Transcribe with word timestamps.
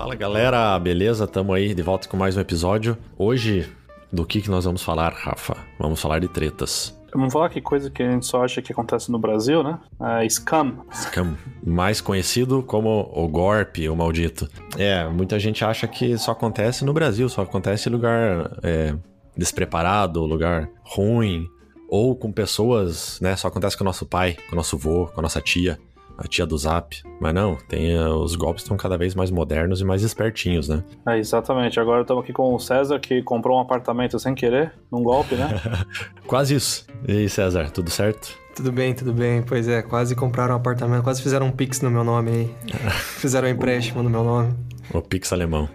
Fala 0.00 0.14
galera, 0.14 0.78
beleza? 0.78 1.26
Tamo 1.26 1.52
aí 1.52 1.74
de 1.74 1.82
volta 1.82 2.08
com 2.08 2.16
mais 2.16 2.34
um 2.34 2.40
episódio. 2.40 2.96
Hoje, 3.18 3.70
do 4.10 4.24
que, 4.24 4.40
que 4.40 4.48
nós 4.48 4.64
vamos 4.64 4.82
falar, 4.82 5.12
Rafa? 5.12 5.54
Vamos 5.78 6.00
falar 6.00 6.20
de 6.20 6.26
tretas. 6.26 6.98
Vamos 7.12 7.30
falar 7.30 7.50
que 7.50 7.60
coisa 7.60 7.90
que 7.90 8.02
a 8.02 8.10
gente 8.10 8.24
só 8.24 8.42
acha 8.42 8.62
que 8.62 8.72
acontece 8.72 9.12
no 9.12 9.18
Brasil, 9.18 9.62
né? 9.62 9.78
É 10.22 10.26
scam. 10.26 10.78
Scam. 10.90 11.36
Mais 11.62 12.00
conhecido 12.00 12.62
como 12.62 13.12
o 13.14 13.28
golpe, 13.28 13.90
o 13.90 13.94
maldito. 13.94 14.48
É, 14.78 15.06
muita 15.06 15.38
gente 15.38 15.62
acha 15.66 15.86
que 15.86 16.16
só 16.16 16.30
acontece 16.30 16.82
no 16.82 16.94
Brasil, 16.94 17.28
só 17.28 17.42
acontece 17.42 17.90
em 17.90 17.92
lugar 17.92 18.56
é, 18.62 18.94
despreparado, 19.36 20.24
lugar 20.24 20.66
ruim, 20.82 21.46
ou 21.90 22.16
com 22.16 22.32
pessoas, 22.32 23.20
né? 23.20 23.36
Só 23.36 23.48
acontece 23.48 23.76
com 23.76 23.84
o 23.84 23.86
nosso 23.86 24.06
pai, 24.06 24.38
com 24.48 24.54
o 24.54 24.56
nosso 24.56 24.78
vô, 24.78 25.08
com 25.08 25.20
a 25.20 25.22
nossa 25.22 25.42
tia 25.42 25.78
a 26.18 26.24
tia 26.24 26.46
do 26.46 26.56
Zap. 26.56 26.96
Mas 27.20 27.34
não, 27.34 27.56
tem, 27.68 27.98
uh, 27.98 28.14
os 28.16 28.36
golpes 28.36 28.62
estão 28.62 28.76
cada 28.76 28.96
vez 28.96 29.14
mais 29.14 29.30
modernos 29.30 29.80
e 29.80 29.84
mais 29.84 30.02
espertinhos, 30.02 30.68
né? 30.68 30.84
É, 31.08 31.18
exatamente. 31.18 31.78
Agora 31.80 32.02
estamos 32.02 32.22
aqui 32.22 32.32
com 32.32 32.54
o 32.54 32.58
César, 32.58 32.98
que 32.98 33.22
comprou 33.22 33.58
um 33.58 33.60
apartamento 33.60 34.18
sem 34.18 34.34
querer, 34.34 34.72
num 34.90 35.02
golpe, 35.02 35.34
né? 35.34 35.48
quase 36.26 36.54
isso. 36.54 36.86
E 37.06 37.12
aí, 37.12 37.28
César, 37.28 37.70
tudo 37.70 37.90
certo? 37.90 38.38
Tudo 38.54 38.72
bem, 38.72 38.94
tudo 38.94 39.12
bem. 39.12 39.42
Pois 39.42 39.68
é, 39.68 39.82
quase 39.82 40.14
compraram 40.14 40.54
um 40.54 40.56
apartamento, 40.56 41.02
quase 41.02 41.22
fizeram 41.22 41.46
um 41.46 41.52
Pix 41.52 41.80
no 41.80 41.90
meu 41.90 42.04
nome 42.04 42.30
aí. 42.30 42.54
fizeram 43.18 43.48
um 43.48 43.50
empréstimo 43.50 44.02
no 44.02 44.10
meu 44.10 44.24
nome. 44.24 44.54
O 44.92 45.00
Pix 45.00 45.32
alemão. 45.32 45.68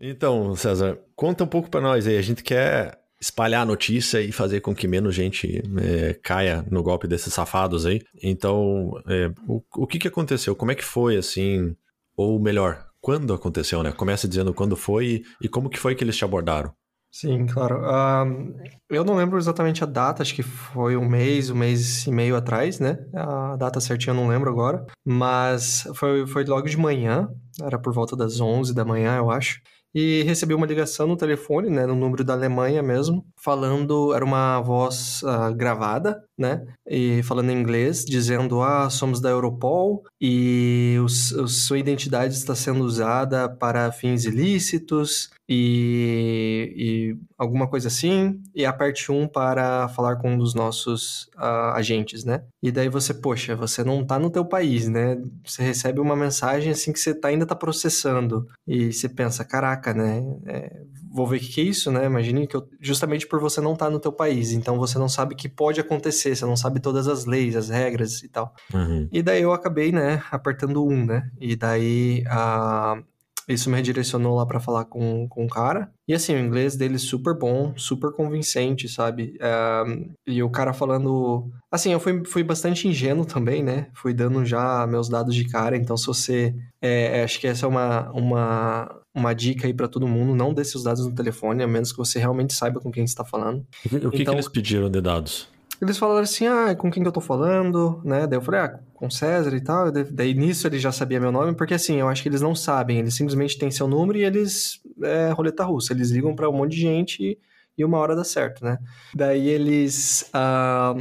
Então, 0.00 0.54
César, 0.56 0.98
conta 1.14 1.44
um 1.44 1.46
pouco 1.46 1.68
para 1.70 1.80
nós 1.80 2.06
aí. 2.06 2.16
A 2.16 2.22
gente 2.22 2.42
quer 2.42 2.99
espalhar 3.20 3.62
a 3.62 3.66
notícia 3.66 4.20
e 4.20 4.32
fazer 4.32 4.60
com 4.60 4.74
que 4.74 4.88
menos 4.88 5.14
gente 5.14 5.62
é, 5.78 6.14
caia 6.22 6.64
no 6.70 6.82
golpe 6.82 7.06
desses 7.06 7.32
safados 7.34 7.84
aí. 7.84 8.00
Então, 8.22 8.92
é, 9.06 9.30
o, 9.46 9.62
o 9.76 9.86
que, 9.86 9.98
que 9.98 10.08
aconteceu? 10.08 10.56
Como 10.56 10.72
é 10.72 10.74
que 10.74 10.84
foi, 10.84 11.16
assim? 11.16 11.76
Ou 12.16 12.40
melhor, 12.40 12.86
quando 13.00 13.34
aconteceu, 13.34 13.82
né? 13.82 13.92
Começa 13.92 14.26
dizendo 14.26 14.54
quando 14.54 14.76
foi 14.76 15.22
e, 15.40 15.48
como 15.48 15.68
que 15.68 15.78
foi 15.78 15.94
que 15.94 16.02
eles 16.02 16.16
te 16.16 16.24
abordaram. 16.24 16.72
Sim, 17.12 17.44
claro. 17.44 17.80
Uh, 17.80 18.54
eu 18.88 19.04
não 19.04 19.16
lembro 19.16 19.36
exatamente 19.36 19.82
a 19.82 19.86
data, 19.86 20.22
acho 20.22 20.34
que 20.34 20.44
foi 20.44 20.96
um 20.96 21.08
mês, 21.08 21.50
um 21.50 21.56
mês 21.56 22.06
e 22.06 22.12
meio 22.12 22.36
atrás, 22.36 22.78
né? 22.78 22.98
A 23.12 23.56
data 23.56 23.80
certinha 23.80 24.12
eu 24.12 24.16
não 24.16 24.28
lembro 24.28 24.48
agora. 24.48 24.86
Mas 25.04 25.88
foi, 25.96 26.24
foi 26.26 26.44
logo 26.44 26.68
de 26.68 26.76
manhã, 26.76 27.28
era 27.60 27.78
por 27.78 27.92
volta 27.92 28.16
das 28.16 28.40
11 28.40 28.72
da 28.72 28.84
manhã, 28.84 29.16
eu 29.16 29.28
acho 29.28 29.60
e 29.94 30.22
recebi 30.22 30.54
uma 30.54 30.66
ligação 30.66 31.06
no 31.06 31.16
telefone, 31.16 31.68
né, 31.70 31.86
no 31.86 31.94
número 31.94 32.22
da 32.22 32.32
Alemanha 32.32 32.82
mesmo, 32.82 33.24
falando, 33.36 34.14
era 34.14 34.24
uma 34.24 34.60
voz 34.60 35.22
uh, 35.22 35.54
gravada, 35.54 36.22
né, 36.38 36.64
e 36.88 37.22
falando 37.22 37.50
em 37.50 37.60
inglês, 37.60 38.04
dizendo, 38.04 38.62
ah, 38.62 38.88
somos 38.88 39.20
da 39.20 39.30
Europol 39.30 40.02
e 40.20 40.96
os, 41.04 41.32
os, 41.32 41.66
sua 41.66 41.78
identidade 41.78 42.34
está 42.34 42.54
sendo 42.54 42.84
usada 42.84 43.48
para 43.48 43.92
fins 43.92 44.24
ilícitos 44.24 45.30
e, 45.52 46.72
e 46.76 47.16
alguma 47.36 47.66
coisa 47.66 47.88
assim, 47.88 48.40
e 48.54 48.64
aperte 48.64 49.10
um 49.10 49.26
para 49.26 49.88
falar 49.88 50.14
com 50.14 50.34
um 50.34 50.38
dos 50.38 50.54
nossos 50.54 51.24
uh, 51.36 51.74
agentes, 51.74 52.24
né? 52.24 52.44
E 52.62 52.70
daí 52.70 52.88
você, 52.88 53.12
poxa, 53.12 53.56
você 53.56 53.82
não 53.82 54.06
tá 54.06 54.16
no 54.16 54.30
teu 54.30 54.44
país, 54.44 54.88
né? 54.88 55.20
Você 55.44 55.64
recebe 55.64 55.98
uma 55.98 56.14
mensagem 56.14 56.70
assim 56.70 56.92
que 56.92 57.00
você 57.00 57.12
tá, 57.12 57.28
ainda 57.28 57.44
tá 57.44 57.56
processando, 57.56 58.46
e 58.64 58.92
você 58.92 59.08
pensa, 59.08 59.44
caraca, 59.44 59.92
né? 59.92 60.22
É, 60.46 60.82
vou 61.12 61.26
ver 61.26 61.38
o 61.38 61.40
que, 61.40 61.48
que 61.48 61.60
é 61.62 61.64
isso, 61.64 61.90
né? 61.90 62.06
Imagine 62.06 62.46
que 62.46 62.54
eu, 62.54 62.68
justamente 62.80 63.26
por 63.26 63.40
você 63.40 63.60
não 63.60 63.72
estar 63.72 63.86
tá 63.86 63.90
no 63.90 63.98
teu 63.98 64.12
país, 64.12 64.52
então 64.52 64.78
você 64.78 65.00
não 65.00 65.08
sabe 65.08 65.34
o 65.34 65.36
que 65.36 65.48
pode 65.48 65.80
acontecer, 65.80 66.36
você 66.36 66.46
não 66.46 66.56
sabe 66.56 66.78
todas 66.78 67.08
as 67.08 67.24
leis, 67.24 67.56
as 67.56 67.70
regras 67.70 68.22
e 68.22 68.28
tal. 68.28 68.54
Uhum. 68.72 69.08
E 69.10 69.20
daí 69.20 69.42
eu 69.42 69.52
acabei, 69.52 69.90
né, 69.90 70.22
apertando 70.30 70.86
um, 70.86 71.04
né? 71.04 71.28
E 71.40 71.56
daí 71.56 72.22
a 72.28 73.02
isso 73.48 73.70
me 73.70 73.76
redirecionou 73.76 74.36
lá 74.36 74.46
para 74.46 74.60
falar 74.60 74.84
com, 74.84 75.28
com 75.28 75.44
o 75.44 75.48
cara. 75.48 75.90
E 76.06 76.14
assim, 76.14 76.34
o 76.34 76.38
inglês 76.38 76.76
dele 76.76 76.98
super 76.98 77.36
bom, 77.36 77.72
super 77.76 78.12
convincente, 78.12 78.88
sabe? 78.88 79.36
É, 79.40 79.82
e 80.26 80.42
o 80.42 80.50
cara 80.50 80.72
falando. 80.72 81.50
Assim, 81.70 81.92
eu 81.92 82.00
fui, 82.00 82.24
fui 82.24 82.42
bastante 82.42 82.88
ingênuo 82.88 83.24
também, 83.24 83.62
né? 83.62 83.88
Fui 83.94 84.12
dando 84.12 84.44
já 84.44 84.86
meus 84.86 85.08
dados 85.08 85.34
de 85.34 85.44
cara. 85.48 85.76
Então, 85.76 85.96
se 85.96 86.06
você. 86.06 86.54
É, 86.82 87.22
acho 87.22 87.38
que 87.40 87.46
essa 87.46 87.66
é 87.66 87.68
uma, 87.68 88.10
uma, 88.10 89.00
uma 89.14 89.34
dica 89.34 89.66
aí 89.66 89.74
para 89.74 89.88
todo 89.88 90.08
mundo: 90.08 90.34
não 90.34 90.54
dê 90.54 90.64
seus 90.64 90.84
dados 90.84 91.06
no 91.06 91.14
telefone, 91.14 91.62
a 91.62 91.68
menos 91.68 91.92
que 91.92 91.98
você 91.98 92.18
realmente 92.18 92.52
saiba 92.52 92.80
com 92.80 92.90
quem 92.90 93.04
está 93.04 93.24
falando. 93.24 93.64
O 93.84 94.10
que, 94.10 94.22
então, 94.22 94.34
que 94.34 94.40
eles 94.40 94.48
pediram 94.48 94.90
de 94.90 95.00
dados? 95.00 95.48
Eles 95.80 95.96
falaram 95.96 96.20
assim, 96.20 96.46
ah, 96.46 96.74
com 96.74 96.90
quem 96.90 97.02
que 97.02 97.08
eu 97.08 97.12
tô 97.12 97.20
falando, 97.20 98.02
né? 98.04 98.26
Daí 98.26 98.36
eu 98.36 98.42
falei, 98.42 98.60
ah, 98.60 98.80
com 98.94 99.08
César 99.08 99.54
e 99.54 99.60
tal. 99.62 99.90
Daí 99.90 100.34
nisso 100.34 100.66
ele 100.66 100.78
já 100.78 100.92
sabia 100.92 101.18
meu 101.18 101.32
nome, 101.32 101.54
porque 101.54 101.74
assim, 101.74 101.96
eu 101.96 102.08
acho 102.08 102.22
que 102.22 102.28
eles 102.28 102.42
não 102.42 102.54
sabem, 102.54 102.98
eles 102.98 103.14
simplesmente 103.14 103.58
têm 103.58 103.70
seu 103.70 103.88
número 103.88 104.18
e 104.18 104.24
eles, 104.24 104.80
é 105.02 105.30
roleta 105.30 105.64
russa, 105.64 105.92
eles 105.94 106.10
ligam 106.10 106.34
para 106.34 106.48
um 106.50 106.52
monte 106.52 106.72
de 106.72 106.82
gente 106.82 107.38
e 107.78 107.84
uma 107.84 107.98
hora 107.98 108.14
dá 108.14 108.24
certo, 108.24 108.62
né? 108.62 108.76
Daí 109.14 109.48
eles 109.48 110.28
ah, 110.34 110.94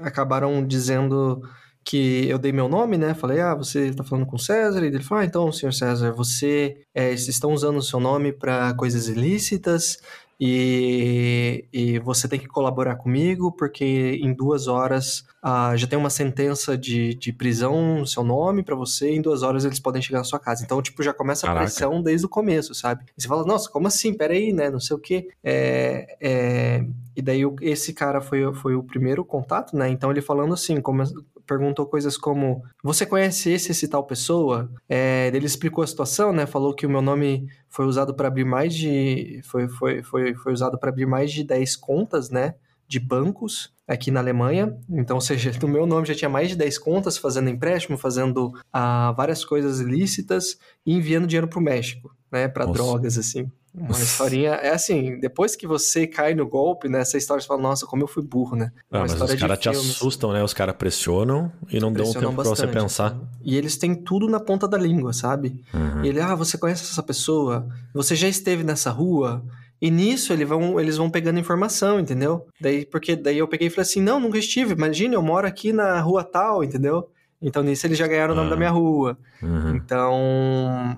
acabaram 0.00 0.66
dizendo 0.66 1.40
que 1.84 2.26
eu 2.28 2.38
dei 2.38 2.50
meu 2.50 2.68
nome, 2.68 2.96
né? 2.96 3.14
Falei, 3.14 3.40
ah, 3.40 3.54
você 3.54 3.92
tá 3.92 4.02
falando 4.02 4.26
com 4.26 4.38
César? 4.38 4.82
E 4.82 4.86
ele 4.86 5.02
falou, 5.02 5.22
ah, 5.22 5.24
então, 5.26 5.52
senhor 5.52 5.72
César, 5.72 6.12
você, 6.12 6.78
é, 6.94 7.12
estão 7.12 7.52
usando 7.52 7.76
o 7.76 7.82
seu 7.82 8.00
nome 8.00 8.32
para 8.32 8.74
coisas 8.74 9.06
ilícitas 9.06 9.98
e, 10.40 11.64
e 11.72 11.98
você 12.00 12.28
tem 12.28 12.38
que 12.38 12.46
colaborar 12.46 12.96
comigo, 12.96 13.52
porque 13.52 14.18
em 14.22 14.32
duas 14.32 14.66
horas 14.66 15.24
ah, 15.42 15.76
já 15.76 15.86
tem 15.86 15.98
uma 15.98 16.10
sentença 16.10 16.76
de, 16.76 17.14
de 17.14 17.32
prisão 17.32 17.98
no 18.00 18.06
seu 18.06 18.24
nome 18.24 18.62
para 18.62 18.74
você, 18.74 19.12
e 19.12 19.16
em 19.16 19.22
duas 19.22 19.42
horas 19.42 19.64
eles 19.64 19.78
podem 19.78 20.02
chegar 20.02 20.18
na 20.18 20.24
sua 20.24 20.38
casa. 20.38 20.64
Então, 20.64 20.80
tipo, 20.82 21.02
já 21.02 21.12
começa 21.12 21.46
a 21.46 21.50
Caraca. 21.50 21.66
pressão 21.66 22.02
desde 22.02 22.26
o 22.26 22.28
começo, 22.28 22.74
sabe? 22.74 23.04
E 23.16 23.22
você 23.22 23.28
fala, 23.28 23.44
nossa, 23.44 23.70
como 23.70 23.86
assim? 23.86 24.14
Peraí, 24.14 24.52
né? 24.52 24.70
Não 24.70 24.80
sei 24.80 24.96
o 24.96 25.00
quê. 25.00 25.28
É, 25.42 26.16
é... 26.20 26.86
E 27.16 27.22
daí 27.22 27.42
esse 27.60 27.92
cara 27.92 28.20
foi, 28.20 28.52
foi 28.54 28.74
o 28.74 28.82
primeiro 28.82 29.24
contato, 29.24 29.76
né? 29.76 29.88
Então 29.88 30.10
ele 30.10 30.20
falando 30.20 30.52
assim, 30.52 30.80
como, 30.80 31.02
perguntou 31.46 31.86
coisas 31.86 32.16
como: 32.16 32.62
Você 32.82 33.06
conhece 33.06 33.50
esse, 33.50 33.72
esse 33.72 33.88
tal 33.88 34.04
pessoa? 34.04 34.70
É, 34.88 35.30
ele 35.32 35.46
explicou 35.46 35.82
a 35.82 35.86
situação, 35.86 36.32
né? 36.32 36.46
Falou 36.46 36.74
que 36.74 36.86
o 36.86 36.90
meu 36.90 37.02
nome 37.02 37.46
foi 37.68 37.86
usado 37.86 38.14
para 38.14 38.28
abrir 38.28 38.44
mais 38.44 38.74
de. 38.74 39.40
Foi, 39.44 39.68
foi, 39.68 40.02
foi, 40.02 40.34
foi 40.34 40.52
usado 40.52 40.78
para 40.78 40.90
abrir 40.90 41.06
mais 41.06 41.32
de 41.32 41.44
10 41.44 41.76
contas, 41.76 42.30
né? 42.30 42.54
De 42.86 43.00
bancos 43.00 43.72
aqui 43.86 44.10
na 44.10 44.20
Alemanha. 44.20 44.76
Então, 44.90 45.16
ou 45.16 45.20
seja, 45.20 45.52
no 45.60 45.68
meu 45.68 45.86
nome 45.86 46.06
já 46.06 46.14
tinha 46.14 46.28
mais 46.28 46.48
de 46.48 46.56
10 46.56 46.78
contas 46.78 47.16
fazendo 47.16 47.48
empréstimo, 47.50 47.96
fazendo 47.96 48.52
ah, 48.72 49.12
várias 49.16 49.44
coisas 49.44 49.80
ilícitas 49.80 50.58
e 50.84 50.94
enviando 50.94 51.26
dinheiro 51.26 51.48
para 51.48 51.58
o 51.58 51.62
México, 51.62 52.14
né? 52.30 52.48
Para 52.48 52.66
drogas, 52.66 53.18
assim. 53.18 53.50
Uma 53.76 53.90
historinha. 53.90 54.52
É 54.52 54.70
assim, 54.70 55.18
depois 55.18 55.56
que 55.56 55.66
você 55.66 56.06
cai 56.06 56.32
no 56.32 56.46
golpe, 56.46 56.88
né? 56.88 57.00
Essa 57.00 57.18
história 57.18 57.40
você 57.40 57.48
fala, 57.48 57.60
nossa, 57.60 57.84
como 57.86 58.04
eu 58.04 58.06
fui 58.06 58.22
burro, 58.22 58.54
né? 58.54 58.70
Ah, 58.90 59.00
mas 59.00 59.20
os 59.20 59.34
caras 59.34 59.58
te 59.58 59.68
assustam, 59.68 60.32
né? 60.32 60.44
Os 60.44 60.54
caras 60.54 60.76
pressionam 60.76 61.50
e 61.68 61.80
não 61.80 61.92
dão 61.92 62.04
tempo 62.12 62.32
bastante, 62.32 62.56
pra 62.56 62.66
você 62.66 62.66
pensar. 62.68 63.06
Assim. 63.06 63.20
E 63.42 63.56
eles 63.56 63.76
têm 63.76 63.94
tudo 63.94 64.28
na 64.28 64.38
ponta 64.38 64.68
da 64.68 64.78
língua, 64.78 65.12
sabe? 65.12 65.60
Uhum. 65.74 66.04
E 66.04 66.08
ele, 66.08 66.20
ah, 66.20 66.36
você 66.36 66.56
conhece 66.56 66.84
essa 66.84 67.02
pessoa? 67.02 67.66
Você 67.92 68.14
já 68.14 68.28
esteve 68.28 68.62
nessa 68.62 68.90
rua? 68.90 69.42
E 69.82 69.90
nisso 69.90 70.32
eles 70.32 70.48
vão, 70.48 70.78
eles 70.78 70.96
vão 70.96 71.10
pegando 71.10 71.40
informação, 71.40 71.98
entendeu? 71.98 72.46
Daí, 72.60 72.86
porque 72.86 73.16
daí 73.16 73.38
eu 73.38 73.48
peguei 73.48 73.66
e 73.66 73.70
falei 73.70 73.82
assim: 73.82 74.00
não, 74.00 74.20
nunca 74.20 74.38
estive. 74.38 74.72
Imagina, 74.72 75.14
eu 75.14 75.22
moro 75.22 75.46
aqui 75.46 75.72
na 75.72 76.00
rua 76.00 76.22
tal, 76.22 76.62
entendeu? 76.62 77.10
Então 77.42 77.62
nisso 77.62 77.86
eles 77.86 77.98
já 77.98 78.06
ganharam 78.06 78.32
o 78.32 78.36
nome 78.36 78.48
da 78.48 78.56
minha 78.56 78.70
rua. 78.70 79.18
Uhum. 79.42 79.74
Então 79.76 80.96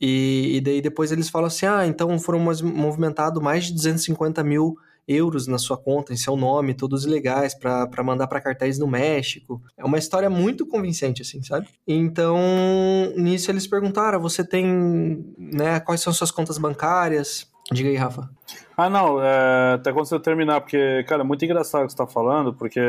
e, 0.00 0.56
e, 0.56 0.60
daí 0.60 0.80
depois 0.80 1.10
eles 1.10 1.28
falam 1.28 1.46
assim: 1.48 1.66
ah, 1.66 1.86
então 1.86 2.18
foram 2.18 2.38
movimentados 2.40 3.42
mais 3.42 3.64
de 3.64 3.74
250 3.74 4.42
mil 4.44 4.76
euros 5.08 5.46
na 5.46 5.56
sua 5.56 5.78
conta, 5.78 6.12
em 6.12 6.16
seu 6.16 6.36
nome, 6.36 6.74
todos 6.74 7.06
legais, 7.06 7.54
para 7.54 8.04
mandar 8.04 8.26
para 8.26 8.40
cartéis 8.40 8.78
no 8.78 8.86
México. 8.86 9.60
É 9.76 9.84
uma 9.84 9.96
história 9.98 10.28
muito 10.28 10.66
convincente, 10.66 11.22
assim, 11.22 11.42
sabe? 11.42 11.66
Então, 11.86 12.38
nisso 13.16 13.50
eles 13.50 13.66
perguntaram: 13.66 14.20
você 14.20 14.44
tem, 14.44 15.24
né, 15.38 15.80
quais 15.80 16.00
são 16.00 16.12
suas 16.12 16.30
contas 16.30 16.58
bancárias? 16.58 17.50
Diga 17.72 17.88
aí, 17.88 17.96
Rafa. 17.96 18.28
Ah, 18.76 18.88
não, 18.88 19.22
é, 19.22 19.74
até 19.74 19.92
quando 19.92 20.06
você 20.06 20.18
terminar, 20.20 20.60
porque, 20.60 21.04
cara, 21.04 21.22
é 21.22 21.24
muito 21.24 21.44
engraçado 21.44 21.82
o 21.82 21.86
que 21.86 21.92
você 21.92 21.98
tá 21.98 22.06
falando, 22.06 22.54
porque 22.54 22.80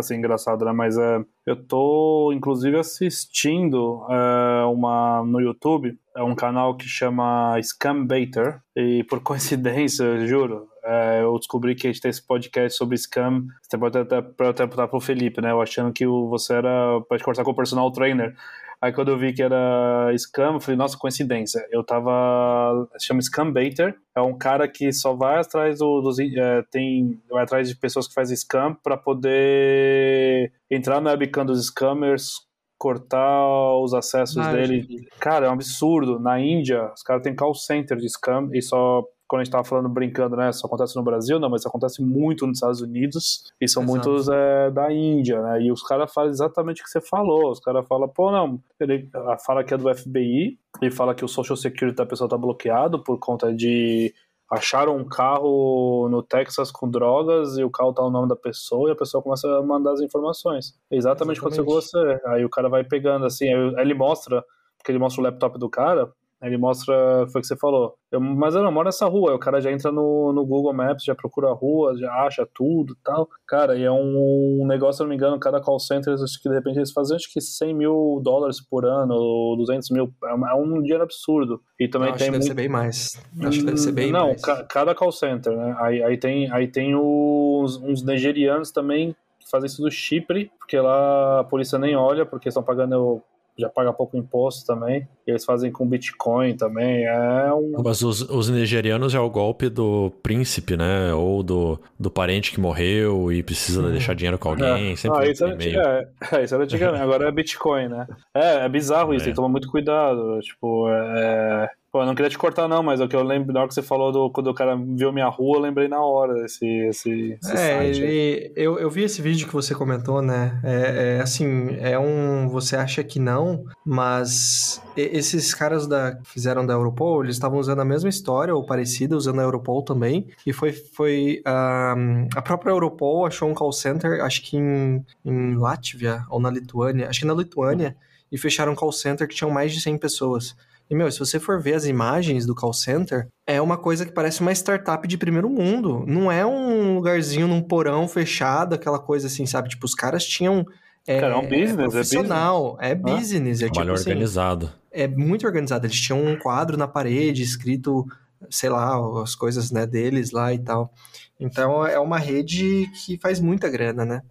assim, 0.00 0.16
engraçado, 0.16 0.64
né? 0.64 0.72
Mas 0.72 0.98
é, 0.98 1.24
eu 1.46 1.56
tô, 1.56 2.32
inclusive, 2.34 2.78
assistindo 2.78 4.06
é, 4.10 4.64
uma 4.66 5.22
no 5.24 5.40
YouTube, 5.40 5.98
é 6.16 6.22
um 6.22 6.34
canal 6.34 6.76
que 6.76 6.86
chama 6.86 7.58
Scam 7.62 8.04
Baiter, 8.04 8.60
e 8.76 9.04
por 9.04 9.20
coincidência, 9.22 10.26
juro, 10.26 10.68
é, 10.84 11.22
eu 11.22 11.36
descobri 11.38 11.74
que 11.74 11.86
a 11.86 11.90
gente 11.90 12.02
tem 12.02 12.10
esse 12.10 12.24
podcast 12.24 12.76
sobre 12.76 12.96
scam. 12.98 13.46
Você 13.62 13.78
pode 13.78 13.96
até 13.96 14.20
perguntar 14.20 14.88
pro 14.88 15.00
Felipe, 15.00 15.40
né? 15.40 15.50
Eu 15.50 15.62
achando 15.62 15.92
que 15.92 16.06
você 16.06 16.54
era. 16.54 17.00
Pode 17.08 17.22
conversar 17.24 17.42
com 17.42 17.52
o 17.52 17.56
personal 17.56 17.90
trainer. 17.90 18.34
Aí 18.82 18.92
quando 18.92 19.08
eu 19.08 19.18
vi 19.18 19.32
que 19.32 19.42
era 19.42 20.12
scam, 20.18 20.54
eu 20.54 20.60
falei, 20.60 20.76
nossa, 20.76 20.98
coincidência. 20.98 21.66
Eu 21.70 21.82
tava. 21.82 22.86
Se 22.98 23.06
chama 23.06 23.22
Scam 23.22 23.50
Baiter. 23.50 23.96
É 24.14 24.20
um 24.20 24.36
cara 24.36 24.68
que 24.68 24.92
só 24.92 25.14
vai 25.14 25.40
atrás 25.40 25.78
do, 25.78 26.02
dos. 26.02 26.18
É, 26.18 26.62
tem, 26.70 27.18
vai 27.30 27.44
atrás 27.44 27.66
de 27.66 27.76
pessoas 27.76 28.06
que 28.06 28.12
fazem 28.12 28.36
scam 28.36 28.76
para 28.82 28.98
poder 28.98 30.52
entrar 30.70 31.00
na 31.00 31.12
webcam 31.12 31.46
dos 31.46 31.64
scammers, 31.66 32.42
cortar 32.76 33.46
os 33.82 33.94
acessos 33.94 34.36
ah, 34.36 34.52
dele. 34.52 35.08
Cara, 35.18 35.46
é 35.46 35.48
um 35.48 35.54
absurdo. 35.54 36.20
Na 36.20 36.38
Índia, 36.38 36.92
os 36.92 37.02
caras 37.02 37.22
têm 37.22 37.34
call 37.34 37.54
center 37.54 37.96
de 37.96 38.10
scam 38.10 38.50
e 38.52 38.60
só 38.60 39.02
quando 39.26 39.40
a 39.40 39.44
gente 39.44 39.52
tava 39.52 39.64
falando, 39.64 39.88
brincando, 39.88 40.36
né? 40.36 40.50
Isso 40.50 40.66
acontece 40.66 40.94
no 40.96 41.02
Brasil, 41.02 41.38
não, 41.38 41.48
mas 41.48 41.62
isso 41.62 41.68
acontece 41.68 42.02
muito 42.02 42.46
nos 42.46 42.58
Estados 42.58 42.80
Unidos 42.80 43.52
e 43.60 43.68
são 43.68 43.82
Exato. 43.82 44.08
muitos 44.08 44.28
é, 44.28 44.70
da 44.70 44.92
Índia, 44.92 45.40
né? 45.40 45.62
E 45.62 45.72
os 45.72 45.82
caras 45.82 46.12
falam 46.12 46.30
exatamente 46.30 46.82
o 46.82 46.84
que 46.84 46.90
você 46.90 47.00
falou. 47.00 47.50
Os 47.50 47.60
caras 47.60 47.86
falam, 47.86 48.08
pô, 48.08 48.30
não, 48.30 48.60
ele 48.78 49.08
fala 49.44 49.64
que 49.64 49.72
é 49.72 49.78
do 49.78 49.92
FBI 49.94 50.58
e 50.82 50.90
fala 50.90 51.14
que 51.14 51.24
o 51.24 51.28
Social 51.28 51.56
Security 51.56 51.96
da 51.96 52.06
pessoa 52.06 52.28
tá 52.28 52.36
bloqueado 52.36 53.02
por 53.02 53.18
conta 53.18 53.52
de 53.52 54.12
acharam 54.50 54.96
um 54.96 55.04
carro 55.04 56.08
no 56.08 56.22
Texas 56.22 56.70
com 56.70 56.88
drogas 56.88 57.56
e 57.56 57.64
o 57.64 57.70
carro 57.70 57.92
tá 57.92 58.02
no 58.02 58.10
nome 58.10 58.28
da 58.28 58.36
pessoa 58.36 58.88
e 58.88 58.92
a 58.92 58.96
pessoa 58.96 59.22
começa 59.22 59.48
a 59.48 59.62
mandar 59.62 59.92
as 59.92 60.00
informações. 60.00 60.74
Exatamente, 60.90 61.38
o 61.38 61.40
que 61.40 61.46
aconteceu 61.46 61.64
com 61.64 61.72
você. 61.72 62.20
Aí 62.26 62.44
o 62.44 62.50
cara 62.50 62.68
vai 62.68 62.84
pegando 62.84 63.26
assim, 63.26 63.46
aí 63.48 63.74
ele 63.78 63.94
mostra, 63.94 64.44
porque 64.78 64.92
ele 64.92 64.98
mostra 64.98 65.20
o 65.20 65.24
laptop 65.24 65.58
do 65.58 65.68
cara, 65.68 66.12
ele 66.44 66.58
mostra, 66.58 66.94
foi 67.32 67.40
o 67.40 67.42
que 67.42 67.46
você 67.46 67.56
falou. 67.56 67.94
Eu, 68.12 68.20
mas 68.20 68.54
eu 68.54 68.62
não 68.62 68.70
moro 68.70 68.86
nessa 68.86 69.06
rua. 69.06 69.34
O 69.34 69.38
cara 69.38 69.60
já 69.60 69.72
entra 69.72 69.90
no, 69.90 70.32
no 70.32 70.44
Google 70.44 70.72
Maps, 70.72 71.04
já 71.04 71.14
procura 71.14 71.48
a 71.48 71.52
rua, 71.52 71.96
já 71.96 72.12
acha 72.24 72.46
tudo 72.54 72.96
tal. 73.02 73.28
Cara, 73.46 73.76
e 73.76 73.82
é 73.82 73.90
um, 73.90 74.60
um 74.62 74.66
negócio, 74.66 74.98
se 74.98 75.02
não 75.02 75.08
me 75.08 75.16
engano, 75.16 75.38
cada 75.38 75.60
call 75.60 75.80
center, 75.80 76.14
acho 76.14 76.40
que 76.40 76.48
de 76.48 76.54
repente 76.54 76.78
eles 76.78 76.92
fazem 76.92 77.16
acho 77.16 77.32
que 77.32 77.40
100 77.40 77.74
mil 77.74 78.20
dólares 78.22 78.60
por 78.60 78.84
ano, 78.84 79.14
ou 79.14 79.56
200 79.56 79.90
mil. 79.90 80.12
É, 80.24 80.34
um, 80.34 80.48
é 80.48 80.54
um 80.54 80.82
dinheiro 80.82 81.02
absurdo. 81.02 81.60
E 81.80 81.88
também 81.88 82.10
acho 82.10 82.18
tem. 82.18 82.26
Que 82.26 82.32
deve 82.32 82.44
ser 82.44 82.54
bem 82.54 82.68
mais. 82.68 83.22
Acho 83.40 83.58
que 83.58 83.64
deve 83.64 83.78
ser 83.78 83.92
bem 83.92 84.12
não, 84.12 84.26
mais. 84.26 84.42
Não, 84.46 84.66
cada 84.68 84.94
call 84.94 85.12
center, 85.12 85.56
né? 85.56 85.76
Aí, 85.80 86.02
aí 86.02 86.16
tem, 86.16 86.50
aí 86.52 86.68
tem 86.68 86.94
os, 86.94 87.76
uns 87.76 88.02
nigerianos 88.02 88.70
também 88.70 89.16
que 89.38 89.50
fazem 89.50 89.66
isso 89.66 89.82
do 89.82 89.90
Chipre, 89.90 90.50
porque 90.58 90.78
lá 90.78 91.40
a 91.40 91.44
polícia 91.44 91.78
nem 91.78 91.94
olha, 91.94 92.24
porque 92.24 92.48
estão 92.48 92.62
pagando 92.62 93.22
já 93.56 93.68
paga 93.68 93.92
pouco 93.92 94.16
imposto 94.16 94.66
também. 94.66 95.06
eles 95.26 95.44
fazem 95.44 95.70
com 95.70 95.86
Bitcoin 95.86 96.56
também. 96.56 97.04
É 97.04 97.52
um... 97.54 97.82
Mas 97.84 98.02
os, 98.02 98.22
os, 98.22 98.48
nigerianos 98.48 99.14
é 99.14 99.20
o 99.20 99.30
golpe 99.30 99.68
do 99.68 100.10
príncipe, 100.22 100.76
né? 100.76 101.14
Ou 101.14 101.42
do, 101.42 101.80
do 101.98 102.10
parente 102.10 102.50
que 102.50 102.60
morreu 102.60 103.32
e 103.32 103.42
precisa 103.42 103.80
hum. 103.82 103.90
deixar 103.90 104.14
dinheiro 104.14 104.38
com 104.38 104.48
alguém. 104.50 104.92
É. 104.92 104.96
Sempre 104.96 105.18
ah, 105.18 105.30
isso, 105.30 105.44
era 105.44 105.54
antiga, 105.54 105.80
é, 105.80 106.36
é, 106.36 106.42
isso 106.44 106.54
era 106.54 106.64
antigamente, 106.64 107.02
agora 107.02 107.28
é 107.28 107.32
Bitcoin, 107.32 107.88
né? 107.88 108.06
É, 108.34 108.64
é 108.64 108.68
bizarro 108.68 109.14
isso, 109.14 109.22
é. 109.22 109.24
tem 109.26 109.32
que 109.32 109.36
tomar 109.36 109.48
muito 109.48 109.70
cuidado. 109.70 110.40
Tipo, 110.40 110.88
é 110.88 111.70
Pô, 111.94 112.02
eu 112.02 112.06
não 112.06 112.14
queria 112.16 112.28
te 112.28 112.36
cortar, 112.36 112.66
não, 112.66 112.82
mas 112.82 113.00
é 113.00 113.04
o 113.04 113.08
que 113.08 113.14
eu 113.14 113.22
lembro, 113.22 113.52
na 113.52 113.60
hora 113.60 113.68
que 113.68 113.74
você 113.74 113.80
falou 113.80 114.10
do 114.10 114.28
quando 114.28 114.48
o 114.48 114.54
cara 114.54 114.74
viu 114.74 115.12
minha 115.12 115.28
rua, 115.28 115.58
eu 115.58 115.60
lembrei 115.60 115.86
na 115.86 116.00
hora 116.00 116.34
desse, 116.34 116.66
esse, 116.66 117.38
esse 117.40 117.56
é, 117.56 117.86
ele, 117.86 118.52
eu, 118.56 118.80
eu 118.80 118.90
vi 118.90 119.04
esse 119.04 119.22
vídeo 119.22 119.46
que 119.46 119.52
você 119.52 119.76
comentou, 119.76 120.20
né? 120.20 120.60
É, 120.64 121.18
é, 121.18 121.20
assim, 121.20 121.76
é 121.78 121.96
um. 121.96 122.48
Você 122.48 122.74
acha 122.74 123.04
que 123.04 123.20
não, 123.20 123.64
mas 123.84 124.82
esses 124.96 125.54
caras 125.54 125.86
da, 125.86 126.16
que 126.16 126.28
fizeram 126.28 126.66
da 126.66 126.72
Europol, 126.72 127.22
eles 127.22 127.36
estavam 127.36 127.60
usando 127.60 127.78
a 127.78 127.84
mesma 127.84 128.08
história, 128.08 128.52
ou 128.52 128.66
parecida, 128.66 129.16
usando 129.16 129.38
a 129.38 129.44
Europol 129.44 129.80
também. 129.80 130.26
E 130.44 130.52
foi. 130.52 130.72
foi 130.72 131.44
um, 131.46 132.26
a 132.34 132.42
própria 132.42 132.72
Europol 132.72 133.24
achou 133.24 133.48
um 133.48 133.54
call 133.54 133.70
center, 133.70 134.20
acho 134.24 134.42
que 134.42 134.56
em, 134.56 135.06
em 135.24 135.54
Látvia 135.54 136.24
ou 136.28 136.40
na 136.40 136.50
Lituânia, 136.50 137.08
acho 137.08 137.20
que 137.20 137.26
na 137.26 137.34
Lituânia, 137.34 137.96
e 138.32 138.36
fecharam 138.36 138.72
um 138.72 138.74
call 138.74 138.90
center 138.90 139.28
que 139.28 139.34
tinham 139.36 139.52
mais 139.52 139.72
de 139.72 139.80
100 139.80 139.96
pessoas. 139.98 140.56
E, 140.88 140.94
meu, 140.94 141.10
se 141.10 141.18
você 141.18 141.40
for 141.40 141.60
ver 141.60 141.74
as 141.74 141.86
imagens 141.86 142.44
do 142.44 142.54
call 142.54 142.72
center, 142.72 143.26
é 143.46 143.60
uma 143.60 143.76
coisa 143.76 144.04
que 144.04 144.12
parece 144.12 144.40
uma 144.40 144.52
startup 144.52 145.06
de 145.08 145.16
primeiro 145.16 145.48
mundo. 145.48 146.04
Não 146.06 146.30
é 146.30 146.44
um 146.44 146.94
lugarzinho 146.94 147.48
num 147.48 147.62
porão 147.62 148.06
fechado, 148.06 148.74
aquela 148.74 148.98
coisa 148.98 149.26
assim, 149.26 149.46
sabe? 149.46 149.70
Tipo, 149.70 149.86
os 149.86 149.94
caras 149.94 150.24
tinham. 150.24 150.64
É, 151.06 151.20
Cara, 151.20 151.34
é 151.34 151.36
um 151.36 151.42
business, 151.42 151.70
é 151.72 151.88
profissional, 151.88 152.78
é 152.80 152.94
business. 152.94 153.14
É, 153.14 153.20
business, 153.20 153.62
é, 153.62 153.66
é 153.66 153.70
tipo, 153.70 153.92
assim, 153.92 154.10
organizado. 154.10 154.72
É 154.90 155.08
muito 155.08 155.46
organizado. 155.46 155.86
Eles 155.86 156.00
tinham 156.00 156.22
um 156.22 156.38
quadro 156.38 156.76
na 156.76 156.88
parede 156.88 157.42
escrito, 157.42 158.06
sei 158.50 158.68
lá, 158.68 158.98
as 159.22 159.34
coisas 159.34 159.70
né, 159.70 159.86
deles 159.86 160.32
lá 160.32 160.52
e 160.52 160.58
tal. 160.58 160.92
Então 161.40 161.86
é 161.86 161.98
uma 161.98 162.18
rede 162.18 162.88
que 163.04 163.18
faz 163.18 163.40
muita 163.40 163.68
grana, 163.68 164.04
né? 164.04 164.22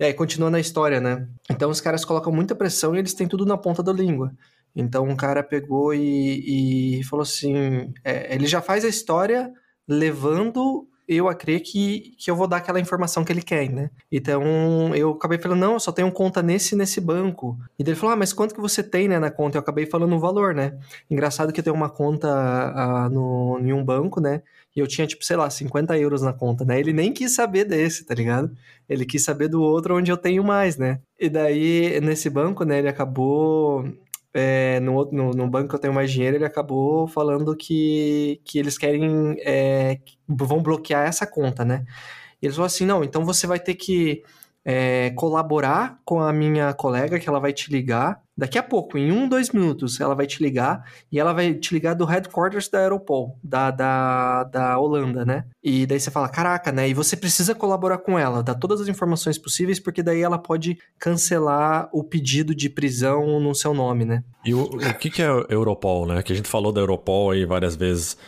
E 0.00 0.04
aí, 0.04 0.14
continua 0.14 0.48
na 0.48 0.60
história, 0.60 1.00
né? 1.00 1.26
Então 1.50 1.68
os 1.68 1.80
caras 1.80 2.04
colocam 2.04 2.32
muita 2.32 2.54
pressão 2.54 2.94
e 2.94 3.00
eles 3.00 3.14
têm 3.14 3.26
tudo 3.26 3.44
na 3.44 3.56
ponta 3.56 3.82
da 3.82 3.92
língua. 3.92 4.32
Então 4.74 5.04
um 5.04 5.16
cara 5.16 5.42
pegou 5.42 5.94
e, 5.94 6.98
e 7.00 7.04
falou 7.04 7.22
assim: 7.22 7.92
é, 8.04 8.34
ele 8.34 8.46
já 8.46 8.60
faz 8.60 8.84
a 8.84 8.88
história 8.88 9.52
levando 9.86 10.86
eu 11.08 11.26
a 11.26 11.34
crer 11.34 11.60
que, 11.60 12.14
que 12.18 12.30
eu 12.30 12.36
vou 12.36 12.46
dar 12.46 12.58
aquela 12.58 12.78
informação 12.78 13.24
que 13.24 13.32
ele 13.32 13.40
quer, 13.40 13.70
né? 13.70 13.90
Então 14.12 14.94
eu 14.94 15.10
acabei 15.12 15.38
falando, 15.38 15.60
não, 15.60 15.72
eu 15.72 15.80
só 15.80 15.90
tenho 15.90 16.12
conta 16.12 16.42
nesse 16.42 16.76
nesse 16.76 17.00
banco. 17.00 17.58
E 17.78 17.82
ele 17.82 17.94
falou, 17.94 18.12
ah, 18.12 18.16
mas 18.16 18.34
quanto 18.34 18.54
que 18.54 18.60
você 18.60 18.82
tem, 18.82 19.08
né, 19.08 19.18
na 19.18 19.30
conta? 19.30 19.56
Eu 19.56 19.60
acabei 19.62 19.86
falando 19.86 20.14
o 20.14 20.20
valor, 20.20 20.54
né? 20.54 20.78
Engraçado 21.10 21.50
que 21.50 21.60
eu 21.60 21.64
tenho 21.64 21.74
uma 21.74 21.88
conta 21.88 22.28
ah, 22.28 23.08
no, 23.08 23.58
em 23.58 23.72
um 23.72 23.82
banco, 23.82 24.20
né? 24.20 24.42
E 24.76 24.80
eu 24.80 24.86
tinha, 24.86 25.06
tipo, 25.06 25.24
sei 25.24 25.36
lá, 25.36 25.48
50 25.48 25.98
euros 25.98 26.20
na 26.20 26.32
conta, 26.32 26.64
né? 26.64 26.78
Ele 26.78 26.92
nem 26.92 27.12
quis 27.12 27.32
saber 27.34 27.64
desse, 27.64 28.04
tá 28.04 28.14
ligado? 28.14 28.54
Ele 28.86 29.06
quis 29.06 29.24
saber 29.24 29.48
do 29.48 29.62
outro 29.62 29.96
onde 29.96 30.10
eu 30.12 30.16
tenho 30.16 30.44
mais, 30.44 30.76
né? 30.76 31.00
E 31.18 31.28
daí, 31.30 32.00
nesse 32.02 32.28
banco, 32.28 32.64
né, 32.64 32.78
ele 32.78 32.88
acabou 32.88 33.84
é, 34.38 34.78
no, 34.80 35.04
no, 35.10 35.30
no, 35.32 35.50
banco 35.50 35.68
que 35.70 35.74
eu 35.74 35.78
tenho 35.80 35.92
mais 35.92 36.12
dinheiro, 36.12 36.36
ele 36.36 36.44
acabou 36.44 37.08
falando 37.08 37.56
que, 37.56 38.40
que 38.44 38.58
eles 38.58 38.78
querem. 38.78 39.36
É, 39.40 39.98
vão 40.28 40.62
bloquear 40.62 41.08
essa 41.08 41.26
conta, 41.26 41.64
né? 41.64 41.84
E 42.40 42.46
eles 42.46 42.56
falaram 42.56 42.66
assim: 42.66 42.86
não, 42.86 43.02
então 43.02 43.24
você 43.24 43.46
vai 43.46 43.58
ter 43.58 43.74
que 43.74 44.22
é, 44.70 45.08
colaborar 45.16 45.98
com 46.04 46.20
a 46.20 46.30
minha 46.30 46.74
colega, 46.74 47.18
que 47.18 47.26
ela 47.26 47.40
vai 47.40 47.54
te 47.54 47.72
ligar. 47.72 48.20
Daqui 48.36 48.58
a 48.58 48.62
pouco, 48.62 48.98
em 48.98 49.10
um, 49.10 49.26
dois 49.26 49.50
minutos, 49.50 49.98
ela 49.98 50.14
vai 50.14 50.26
te 50.26 50.42
ligar 50.42 50.84
e 51.10 51.18
ela 51.18 51.32
vai 51.32 51.54
te 51.54 51.72
ligar 51.72 51.94
do 51.94 52.04
headquarters 52.04 52.68
da 52.68 52.82
Europol, 52.82 53.38
da, 53.42 53.70
da, 53.70 54.44
da 54.44 54.78
Holanda, 54.78 55.24
né? 55.24 55.46
E 55.64 55.86
daí 55.86 55.98
você 55.98 56.10
fala, 56.10 56.28
caraca, 56.28 56.70
né? 56.70 56.86
E 56.86 56.92
você 56.92 57.16
precisa 57.16 57.54
colaborar 57.54 57.96
com 57.96 58.18
ela, 58.18 58.42
dar 58.42 58.56
todas 58.56 58.82
as 58.82 58.88
informações 58.88 59.38
possíveis, 59.38 59.80
porque 59.80 60.02
daí 60.02 60.20
ela 60.20 60.36
pode 60.36 60.76
cancelar 60.98 61.88
o 61.90 62.04
pedido 62.04 62.54
de 62.54 62.68
prisão 62.68 63.40
no 63.40 63.54
seu 63.54 63.72
nome, 63.72 64.04
né? 64.04 64.22
E 64.44 64.52
o, 64.52 64.64
o 64.64 64.94
que, 64.98 65.08
que 65.08 65.22
é 65.22 65.28
Europol, 65.48 66.04
né? 66.04 66.22
Que 66.22 66.34
a 66.34 66.36
gente 66.36 66.48
falou 66.48 66.72
da 66.72 66.82
Europol 66.82 67.30
aí 67.30 67.46
várias 67.46 67.74
vezes. 67.74 68.18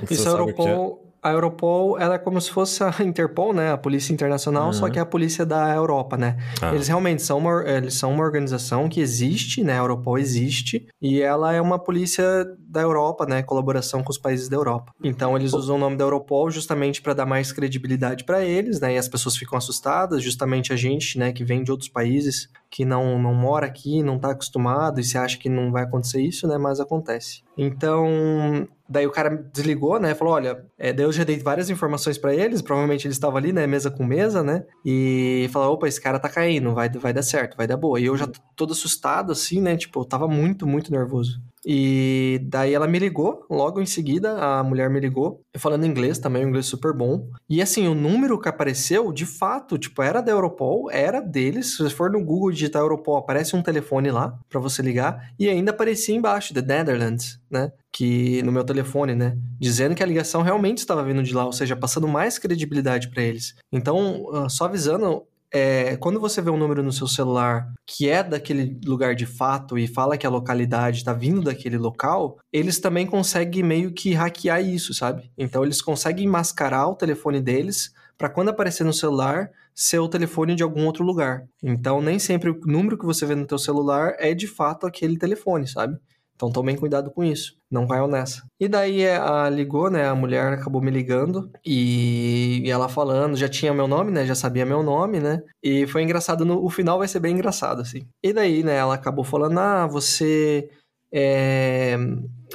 Você 0.00 0.14
Isso 0.14 0.28
é 0.28 0.30
Europol 0.30 1.06
a 1.26 1.32
Europol 1.32 1.98
ela 1.98 2.14
é 2.14 2.18
como 2.18 2.40
se 2.40 2.50
fosse 2.50 2.82
a 2.82 2.94
Interpol, 3.02 3.52
né? 3.52 3.72
A 3.72 3.78
Polícia 3.78 4.12
Internacional, 4.12 4.66
uhum. 4.66 4.72
só 4.72 4.88
que 4.88 4.98
é 4.98 5.02
a 5.02 5.06
polícia 5.06 5.44
da 5.44 5.74
Europa, 5.74 6.16
né? 6.16 6.36
Ah. 6.60 6.74
Eles 6.74 6.88
realmente 6.88 7.22
são 7.22 7.38
uma, 7.38 7.62
eles 7.68 7.94
são 7.94 8.12
uma 8.12 8.24
organização 8.24 8.88
que 8.88 9.00
existe, 9.00 9.62
né? 9.62 9.74
A 9.74 9.78
Europol 9.78 10.18
existe 10.18 10.86
e 11.00 11.20
ela 11.20 11.52
é 11.52 11.60
uma 11.60 11.78
polícia 11.78 12.24
da 12.68 12.80
Europa, 12.80 13.26
né? 13.26 13.42
Colaboração 13.42 14.02
com 14.02 14.10
os 14.10 14.18
países 14.18 14.48
da 14.48 14.56
Europa. 14.56 14.92
Então 15.02 15.36
eles 15.36 15.52
usam 15.52 15.76
o 15.76 15.78
nome 15.78 15.96
da 15.96 16.04
Europol 16.04 16.50
justamente 16.50 17.02
para 17.02 17.14
dar 17.14 17.26
mais 17.26 17.52
credibilidade 17.52 18.24
para 18.24 18.44
eles, 18.44 18.80
né? 18.80 18.94
E 18.94 18.98
as 18.98 19.08
pessoas 19.08 19.36
ficam 19.36 19.58
assustadas, 19.58 20.22
justamente 20.22 20.72
a 20.72 20.76
gente, 20.76 21.18
né? 21.18 21.32
Que 21.32 21.44
vem 21.44 21.62
de 21.62 21.70
outros 21.70 21.88
países 21.88 22.48
que 22.70 22.84
não, 22.84 23.18
não 23.18 23.34
mora 23.34 23.66
aqui, 23.66 24.02
não 24.02 24.16
está 24.16 24.30
acostumado 24.30 25.00
e 25.00 25.04
se 25.04 25.16
acha 25.16 25.38
que 25.38 25.48
não 25.48 25.70
vai 25.70 25.84
acontecer 25.84 26.20
isso, 26.20 26.46
né? 26.46 26.58
Mas 26.58 26.80
acontece. 26.80 27.42
Então, 27.56 28.68
daí 28.88 29.06
o 29.06 29.10
cara 29.10 29.30
desligou, 29.52 29.98
né? 29.98 30.14
Falou: 30.14 30.34
olha, 30.34 30.64
é, 30.78 30.92
daí 30.92 31.04
eu 31.04 31.12
já 31.12 31.24
dei 31.24 31.38
várias 31.38 31.70
informações 31.70 32.18
para 32.18 32.34
eles, 32.34 32.62
provavelmente 32.62 33.06
eles 33.06 33.16
estavam 33.16 33.36
ali, 33.36 33.52
né? 33.52 33.66
Mesa 33.66 33.90
com 33.90 34.04
mesa, 34.04 34.42
né? 34.42 34.64
E 34.84 35.48
falou: 35.52 35.74
opa, 35.74 35.88
esse 35.88 36.00
cara 36.00 36.18
tá 36.18 36.28
caindo, 36.28 36.74
vai, 36.74 36.88
vai 36.88 37.12
dar 37.12 37.22
certo, 37.22 37.56
vai 37.56 37.66
dar 37.66 37.76
boa. 37.76 38.00
E 38.00 38.06
eu 38.06 38.16
já 38.16 38.28
todo 38.54 38.72
assustado, 38.72 39.32
assim, 39.32 39.60
né? 39.60 39.76
Tipo, 39.76 40.00
eu 40.00 40.04
tava 40.04 40.28
muito, 40.28 40.66
muito 40.66 40.90
nervoso. 40.90 41.40
E 41.68 42.38
daí 42.44 42.72
ela 42.72 42.86
me 42.86 42.96
ligou, 42.96 43.44
logo 43.50 43.80
em 43.80 43.86
seguida, 43.86 44.38
a 44.38 44.62
mulher 44.62 44.88
me 44.88 45.00
ligou, 45.00 45.42
falando 45.58 45.84
inglês 45.84 46.16
também, 46.16 46.44
um 46.44 46.48
inglês 46.50 46.66
super 46.66 46.92
bom. 46.92 47.28
E 47.50 47.60
assim, 47.60 47.88
o 47.88 47.94
número 47.94 48.40
que 48.40 48.48
apareceu, 48.48 49.12
de 49.12 49.26
fato, 49.26 49.76
tipo, 49.76 50.00
era 50.00 50.20
da 50.20 50.30
Europol, 50.30 50.88
era 50.92 51.20
deles. 51.20 51.72
Se 51.72 51.82
você 51.82 51.92
for 51.92 52.08
no 52.08 52.24
Google 52.24 52.52
digitar 52.52 52.80
Europol, 52.80 53.16
aparece 53.16 53.56
um 53.56 53.62
telefone 53.62 54.12
lá 54.12 54.38
para 54.48 54.60
você 54.60 54.80
ligar. 54.80 55.32
E 55.36 55.48
ainda 55.48 55.72
aparecia 55.72 56.14
embaixo, 56.14 56.54
The 56.54 56.62
Netherlands, 56.62 57.40
né? 57.50 57.72
Que 57.92 58.42
no 58.44 58.52
meu 58.52 58.62
telefone, 58.62 59.16
né? 59.16 59.36
Dizendo 59.58 59.96
que 59.96 60.04
a 60.04 60.06
ligação 60.06 60.42
realmente 60.42 60.78
estava 60.78 61.02
vindo 61.02 61.22
de 61.22 61.34
lá, 61.34 61.46
ou 61.46 61.52
seja, 61.52 61.74
passando 61.74 62.06
mais 62.06 62.38
credibilidade 62.38 63.10
para 63.10 63.24
eles. 63.24 63.56
Então, 63.72 64.28
ah, 64.32 64.48
só 64.48 64.66
avisando, 64.66 65.24
é, 65.52 65.96
quando 65.96 66.20
você 66.20 66.40
vê 66.42 66.50
um 66.50 66.56
número 66.56 66.82
no 66.82 66.92
seu 66.92 67.06
celular 67.06 67.72
que 67.86 68.08
é 68.08 68.22
daquele 68.22 68.78
lugar 68.84 69.14
de 69.14 69.26
fato 69.26 69.78
e 69.78 69.86
fala 69.86 70.16
que 70.16 70.26
a 70.26 70.30
localidade 70.30 70.98
está 70.98 71.12
vindo 71.12 71.42
daquele 71.42 71.78
local, 71.78 72.38
eles 72.52 72.78
também 72.78 73.06
conseguem 73.06 73.62
meio 73.62 73.92
que 73.92 74.12
hackear 74.12 74.62
isso, 74.62 74.92
sabe? 74.92 75.30
Então 75.36 75.64
eles 75.64 75.80
conseguem 75.80 76.26
mascarar 76.26 76.88
o 76.88 76.96
telefone 76.96 77.40
deles 77.40 77.92
para 78.18 78.28
quando 78.28 78.48
aparecer 78.48 78.84
no 78.84 78.92
celular, 78.92 79.50
ser 79.74 79.98
o 79.98 80.08
telefone 80.08 80.54
de 80.54 80.62
algum 80.62 80.86
outro 80.86 81.04
lugar. 81.04 81.46
Então, 81.62 82.00
nem 82.00 82.18
sempre 82.18 82.50
o 82.50 82.60
número 82.64 82.96
que 82.96 83.04
você 83.04 83.26
vê 83.26 83.34
no 83.34 83.46
teu 83.46 83.58
celular 83.58 84.14
é 84.18 84.32
de 84.34 84.46
fato 84.46 84.86
aquele 84.86 85.18
telefone, 85.18 85.66
sabe? 85.66 85.98
Então 86.36 86.52
tomem 86.52 86.76
cuidado 86.76 87.10
com 87.10 87.24
isso, 87.24 87.56
não 87.70 87.86
caiam 87.86 88.06
nessa. 88.06 88.42
E 88.60 88.68
daí 88.68 89.00
é, 89.00 89.16
a 89.16 89.48
ligou, 89.48 89.90
né? 89.90 90.06
A 90.06 90.14
mulher 90.14 90.52
acabou 90.52 90.82
me 90.82 90.90
ligando 90.90 91.50
e, 91.64 92.60
e, 92.62 92.70
ela 92.70 92.88
falando, 92.88 93.36
já 93.36 93.48
tinha 93.48 93.72
meu 93.72 93.88
nome, 93.88 94.12
né? 94.12 94.26
Já 94.26 94.34
sabia 94.34 94.66
meu 94.66 94.82
nome, 94.82 95.18
né? 95.18 95.42
E 95.62 95.86
foi 95.86 96.02
engraçado, 96.02 96.44
no, 96.44 96.62
o 96.62 96.68
final 96.68 96.98
vai 96.98 97.08
ser 97.08 97.20
bem 97.20 97.34
engraçado, 97.34 97.80
assim. 97.80 98.06
E 98.22 98.34
daí, 98.34 98.62
né? 98.62 98.76
Ela 98.76 98.94
acabou 98.94 99.24
falando, 99.24 99.58
ah, 99.58 99.86
você 99.86 100.68
é, 101.10 101.96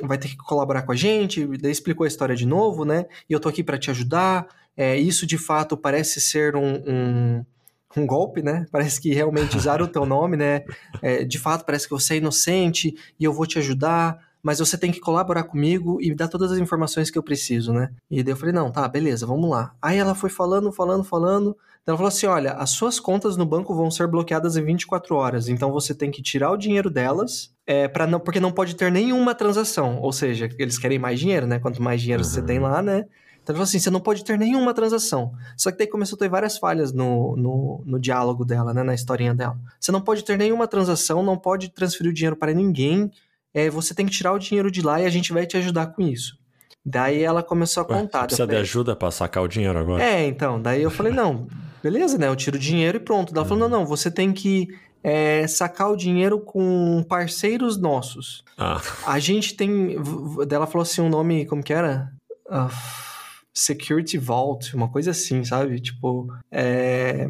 vai 0.04 0.18
ter 0.18 0.28
que 0.30 0.38
colaborar 0.38 0.84
com 0.84 0.92
a 0.92 0.96
gente. 0.96 1.46
Daí 1.58 1.72
explicou 1.72 2.04
a 2.04 2.08
história 2.08 2.36
de 2.36 2.46
novo, 2.46 2.86
né? 2.86 3.08
E 3.28 3.34
eu 3.34 3.40
tô 3.40 3.50
aqui 3.50 3.64
para 3.64 3.80
te 3.80 3.90
ajudar. 3.90 4.48
É, 4.78 4.96
isso 4.96 5.26
de 5.26 5.38
fato 5.38 5.76
parece 5.76 6.22
ser 6.22 6.56
um, 6.56 6.76
um 6.88 7.46
um 7.98 8.06
golpe, 8.06 8.42
né? 8.42 8.66
Parece 8.72 9.00
que 9.02 9.14
realmente 9.14 9.58
usaram 9.58 9.86
o 9.86 9.88
teu 9.88 10.06
nome, 10.06 10.38
né? 10.38 10.64
É, 11.02 11.24
de 11.24 11.40
fato, 11.40 11.66
parece 11.66 11.86
que 11.88 11.94
você 11.94 12.16
é 12.16 12.18
inocente 12.18 12.96
e 13.20 13.24
eu 13.24 13.34
vou 13.34 13.46
te 13.46 13.60
ajudar, 13.60 14.20
mas 14.44 14.60
você 14.60 14.78
tem 14.78 14.92
que 14.92 15.00
colaborar 15.00 15.44
comigo 15.44 16.00
e 16.02 16.10
me 16.10 16.16
dar 16.16 16.28
todas 16.28 16.52
as 16.52 16.58
informações 16.58 17.10
que 17.10 17.18
eu 17.18 17.24
preciso, 17.24 17.74
né? 17.74 17.92
E 18.10 18.24
daí 18.24 18.34
eu 18.34 18.38
falei, 18.38 18.54
não, 18.54 18.72
tá, 18.72 18.88
beleza, 18.88 19.26
vamos 19.26 19.50
lá. 19.50 19.74
Aí 19.82 19.98
ela 19.98 20.16
foi 20.16 20.30
falando, 20.30 20.72
falando, 20.72 21.04
falando. 21.04 21.56
Ela 21.86 21.98
falou 21.98 22.08
assim: 22.08 22.28
olha, 22.28 22.54
as 22.54 22.72
suas 22.72 23.00
contas 23.00 23.36
no 23.36 23.46
banco 23.46 23.74
vão 23.74 23.90
ser 23.90 24.08
bloqueadas 24.08 24.56
em 24.56 24.64
24 24.64 25.16
horas, 25.16 25.50
então 25.50 25.72
você 25.72 25.96
tem 25.96 26.12
que 26.12 26.22
tirar 26.22 26.52
o 26.52 26.58
dinheiro 26.58 26.90
delas, 26.90 27.52
é, 27.66 27.88
para 27.88 28.06
não, 28.06 28.20
porque 28.20 28.40
não 28.40 28.52
pode 28.52 28.76
ter 28.76 28.92
nenhuma 28.92 29.34
transação. 29.34 30.00
Ou 30.00 30.12
seja, 30.12 30.48
eles 30.60 30.78
querem 30.78 31.00
mais 31.00 31.20
dinheiro, 31.20 31.48
né? 31.48 31.60
Quanto 31.60 31.82
mais 31.82 32.02
dinheiro 32.02 32.24
uhum. 32.24 32.30
você 32.30 32.42
tem 32.42 32.60
lá, 32.60 32.82
né? 32.82 33.06
Então 33.44 33.56
falou 33.56 33.64
assim: 33.64 33.80
você 33.80 33.90
não 33.90 34.00
pode 34.00 34.24
ter 34.24 34.38
nenhuma 34.38 34.74
transação. 34.74 35.34
Só 35.58 35.72
que 35.72 35.78
daí 35.78 35.88
começou 35.88 36.16
a 36.16 36.20
ter 36.20 36.30
várias 36.30 36.58
falhas 36.58 36.94
no, 36.94 37.36
no, 37.36 37.82
no, 37.86 38.00
diálogo 38.00 38.46
dela, 38.46 38.74
né? 38.74 38.84
Na 38.84 38.94
historinha 38.94 39.34
dela. 39.34 39.58
Você 39.80 39.92
não 39.92 40.02
pode 40.02 40.24
ter 40.24 40.38
nenhuma 40.38 40.68
transação, 40.68 41.24
não 41.24 41.38
pode 41.38 41.70
transferir 41.70 42.12
o 42.12 42.14
dinheiro 42.14 42.36
para 42.36 42.54
ninguém. 42.54 43.12
É, 43.54 43.70
você 43.70 43.94
tem 43.94 44.06
que 44.06 44.12
tirar 44.12 44.34
o 44.34 44.40
dinheiro 44.40 44.72
de 44.72 44.82
lá 44.82 45.02
e 45.02 45.06
a 45.06 45.10
gente 45.10 45.34
vai 45.34 45.46
te 45.46 45.58
ajudar 45.58 45.88
com 45.88 46.02
isso. 46.04 46.40
Daí 46.86 47.22
ela 47.22 47.44
começou 47.44 47.82
a 47.82 47.86
contar. 47.86 48.22
Ué, 48.22 48.26
precisa 48.26 48.46
falei, 48.46 48.62
de 48.62 48.62
ajuda 48.62 48.96
para 48.96 49.12
sacar 49.12 49.44
o 49.44 49.48
dinheiro 49.48 49.78
agora? 49.78 50.04
É, 50.04 50.26
então. 50.26 50.62
Daí 50.62 50.82
eu 50.82 50.92
falei: 50.92 51.12
não, 51.12 51.48
beleza, 51.84 52.18
né? 52.18 52.28
Eu 52.28 52.36
tiro 52.36 52.58
o 52.58 52.60
dinheiro 52.60 52.98
e 52.98 53.00
pronto. 53.00 53.34
Ela 53.36 53.46
falou: 53.46 53.68
não, 53.68 53.80
não, 53.80 53.86
você 53.86 54.10
tem 54.10 54.32
que 54.32 54.68
é, 55.04 55.48
sacar 55.48 55.92
o 55.92 55.98
dinheiro 55.98 56.40
com 56.40 57.04
parceiros 57.08 57.78
nossos. 57.78 58.44
Ah. 58.58 58.82
A 59.06 59.20
gente 59.20 59.56
tem. 59.56 59.96
Ela 60.50 60.68
falou 60.68 60.84
assim: 60.84 61.02
um 61.02 61.10
nome, 61.10 61.46
como 61.46 61.64
que 61.64 61.74
era? 61.74 62.12
Uh, 62.48 62.70
Security 63.54 64.18
Vault, 64.18 64.76
uma 64.76 64.90
coisa 64.90 65.12
assim, 65.12 65.44
sabe? 65.44 65.80
Tipo, 65.80 66.28
é... 66.52 67.28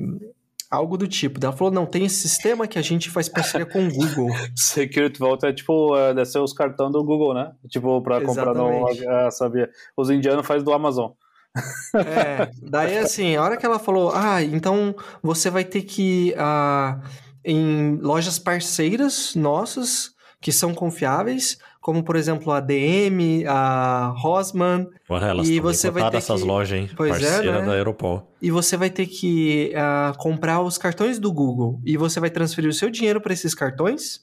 algo 0.70 0.98
do 0.98 1.08
tipo. 1.08 1.40
Ela 1.44 1.54
falou, 1.54 1.74
não, 1.74 1.86
tem 1.86 2.06
esse 2.06 2.28
sistema 2.28 2.68
que 2.68 2.78
a 2.78 2.82
gente 2.82 3.10
faz 3.10 3.28
parceria 3.28 3.66
com 3.66 3.88
o 3.88 3.92
Google. 3.92 4.30
Security 4.56 5.20
Vault 5.20 5.46
é 5.46 5.54
tipo, 5.54 5.96
é, 5.98 6.14
deve 6.14 6.26
ser 6.26 6.40
os 6.40 6.54
cartões 6.54 6.92
do 6.92 7.04
Google, 7.04 7.34
né? 7.34 7.52
Tipo, 7.70 8.02
pra 8.02 8.22
comprar 8.22 8.54
no... 8.54 8.88
Ah, 9.10 9.32
sabia. 9.32 9.70
Os 9.98 10.10
indianos 10.10 10.46
fazem 10.46 10.64
do 10.64 10.74
Amazon. 10.74 11.12
É, 11.96 12.50
daí 12.62 12.98
assim, 12.98 13.36
a 13.36 13.44
hora 13.44 13.58
que 13.58 13.66
ela 13.66 13.78
falou, 13.78 14.12
ah, 14.14 14.42
então 14.42 14.96
você 15.22 15.50
vai 15.50 15.66
ter 15.66 15.82
que 15.82 16.34
ah, 16.38 17.02
em 17.44 17.98
lojas 17.98 18.40
parceiras 18.40 19.36
nossas 19.36 20.12
que 20.40 20.52
são 20.52 20.74
confiáveis, 20.74 21.58
como 21.82 22.04
por 22.04 22.16
exemplo 22.16 22.54
a 22.54 22.60
DM, 22.60 23.44
a 23.48 24.14
Rosman. 24.16 24.88
Olha, 25.10 25.26
elas 25.26 25.50
e 25.50 25.60
você 25.60 25.90
vai 25.90 26.10
ter 26.12 26.18
essas 26.18 26.42
que... 26.42 26.48
lojas, 26.48 26.80
hein? 26.80 26.90
Pois 26.96 27.12
Parceira 27.12 27.58
é, 27.58 27.60
né? 27.60 27.66
da 27.66 27.76
Europol. 27.76 28.32
E 28.40 28.52
você 28.52 28.78
vai 28.78 28.92
ter 28.92 29.08
que 29.08 29.74
uh, 29.74 30.16
comprar 30.20 30.62
os 30.62 30.78
cartões 30.78 31.18
do 31.18 31.34
Google 31.34 31.82
e 31.84 31.98
você 31.98 32.20
vai 32.20 32.30
transferir 32.30 32.70
o 32.70 32.74
seu 32.74 32.92
dinheiro 32.92 33.20
para 33.20 33.34
esses 33.34 33.56
cartões. 33.56 34.22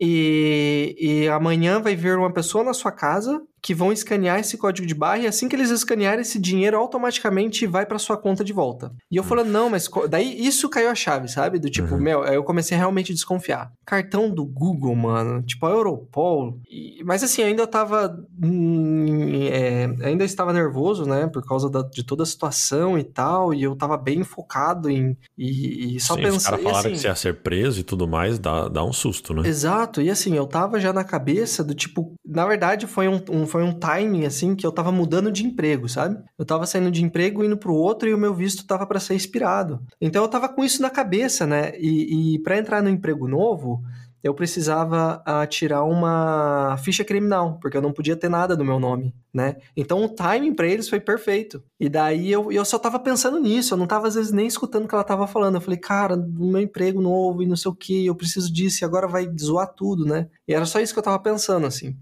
E, 0.00 0.96
e 0.98 1.28
amanhã 1.28 1.78
vai 1.78 1.94
vir 1.94 2.18
uma 2.18 2.32
pessoa 2.32 2.64
na 2.64 2.72
sua 2.72 2.90
casa 2.90 3.40
que 3.64 3.74
vão 3.74 3.90
escanear 3.90 4.38
esse 4.38 4.58
código 4.58 4.86
de 4.86 4.94
barra 4.94 5.20
e 5.20 5.26
assim 5.26 5.48
que 5.48 5.56
eles 5.56 5.70
escanearem 5.70 6.20
esse 6.20 6.38
dinheiro 6.38 6.76
automaticamente 6.76 7.66
vai 7.66 7.86
para 7.86 7.98
sua 7.98 8.14
conta 8.14 8.44
de 8.44 8.52
volta. 8.52 8.92
E 9.10 9.16
eu 9.16 9.22
hum. 9.22 9.26
falando, 9.26 9.48
não, 9.48 9.70
mas 9.70 9.88
daí 10.10 10.46
isso 10.46 10.68
caiu 10.68 10.90
a 10.90 10.94
chave, 10.94 11.28
sabe? 11.28 11.58
Do 11.58 11.70
tipo, 11.70 11.94
uhum. 11.94 12.00
meu, 12.00 12.22
aí 12.22 12.34
eu 12.34 12.44
comecei 12.44 12.76
a 12.76 12.78
realmente 12.78 13.14
desconfiar. 13.14 13.72
Cartão 13.86 14.28
do 14.28 14.44
Google, 14.44 14.94
mano, 14.94 15.42
tipo 15.42 15.64
a 15.64 15.70
Europol. 15.70 16.60
E, 16.70 17.02
mas 17.06 17.22
assim, 17.22 17.42
ainda 17.42 17.62
eu 17.62 17.66
tava. 17.66 18.14
Hum, 18.42 19.46
é, 19.50 19.84
ainda 20.06 20.24
estava 20.24 20.52
nervoso, 20.52 21.06
né? 21.06 21.26
Por 21.26 21.42
causa 21.42 21.70
da, 21.70 21.80
de 21.80 22.04
toda 22.04 22.22
a 22.22 22.26
situação 22.26 22.98
e 22.98 23.04
tal. 23.04 23.54
E 23.54 23.62
eu 23.62 23.74
tava 23.74 23.96
bem 23.96 24.22
focado 24.24 24.90
em. 24.90 25.16
E, 25.38 25.96
e 25.96 26.00
só 26.00 26.16
pensando. 26.16 26.36
Os 26.36 26.44
caras 26.44 26.62
falaram 26.62 26.80
assim, 26.80 26.90
que 26.90 26.98
você 26.98 27.08
ia 27.08 27.14
ser 27.14 27.36
preso 27.40 27.80
e 27.80 27.82
tudo 27.82 28.06
mais, 28.06 28.38
dá, 28.38 28.68
dá 28.68 28.84
um 28.84 28.92
susto, 28.92 29.32
né? 29.32 29.48
Exato. 29.48 30.02
E 30.02 30.10
assim, 30.10 30.36
eu 30.36 30.46
tava 30.46 30.78
já 30.78 30.92
na 30.92 31.02
cabeça 31.02 31.64
do 31.64 31.74
tipo. 31.74 32.14
Na 32.26 32.44
verdade, 32.44 32.86
foi 32.86 33.08
um, 33.08 33.22
um 33.30 33.46
foi 33.54 33.62
um 33.62 33.72
timing, 33.72 34.24
assim, 34.24 34.56
que 34.56 34.66
eu 34.66 34.72
tava 34.72 34.90
mudando 34.90 35.30
de 35.30 35.46
emprego, 35.46 35.88
sabe? 35.88 36.20
Eu 36.36 36.44
tava 36.44 36.66
saindo 36.66 36.90
de 36.90 37.04
emprego, 37.04 37.44
indo 37.44 37.56
pro 37.56 37.72
outro 37.72 38.08
e 38.08 38.12
o 38.12 38.18
meu 38.18 38.34
visto 38.34 38.66
tava 38.66 38.84
para 38.84 38.98
ser 38.98 39.14
expirado. 39.14 39.80
Então 40.00 40.24
eu 40.24 40.28
tava 40.28 40.48
com 40.48 40.64
isso 40.64 40.82
na 40.82 40.90
cabeça, 40.90 41.46
né? 41.46 41.70
E, 41.78 42.34
e 42.34 42.38
para 42.40 42.58
entrar 42.58 42.82
no 42.82 42.88
emprego 42.88 43.28
novo, 43.28 43.80
eu 44.24 44.34
precisava 44.34 45.22
uh, 45.22 45.46
tirar 45.46 45.84
uma 45.84 46.76
ficha 46.78 47.04
criminal, 47.04 47.60
porque 47.60 47.76
eu 47.76 47.82
não 47.82 47.92
podia 47.92 48.16
ter 48.16 48.28
nada 48.28 48.56
no 48.56 48.64
meu 48.64 48.80
nome, 48.80 49.14
né? 49.32 49.54
Então 49.76 50.04
o 50.04 50.08
timing 50.08 50.52
para 50.52 50.66
eles 50.66 50.88
foi 50.88 50.98
perfeito. 50.98 51.62
E 51.78 51.88
daí 51.88 52.32
eu, 52.32 52.50
eu 52.50 52.64
só 52.64 52.76
tava 52.76 52.98
pensando 52.98 53.38
nisso, 53.38 53.74
eu 53.74 53.78
não 53.78 53.86
tava 53.86 54.08
às 54.08 54.16
vezes 54.16 54.32
nem 54.32 54.48
escutando 54.48 54.86
o 54.86 54.88
que 54.88 54.94
ela 54.96 55.04
tava 55.04 55.28
falando. 55.28 55.54
Eu 55.54 55.60
falei, 55.60 55.78
cara, 55.78 56.16
meu 56.16 56.60
emprego 56.60 57.00
novo 57.00 57.40
e 57.40 57.46
não 57.46 57.54
sei 57.54 57.70
o 57.70 57.74
que, 57.74 58.06
eu 58.06 58.16
preciso 58.16 58.52
disso 58.52 58.82
e 58.82 58.84
agora 58.84 59.06
vai 59.06 59.30
zoar 59.38 59.68
tudo, 59.68 60.04
né? 60.04 60.26
E 60.48 60.52
era 60.52 60.66
só 60.66 60.80
isso 60.80 60.92
que 60.92 60.98
eu 60.98 61.04
tava 61.04 61.20
pensando, 61.20 61.66
assim. 61.68 61.96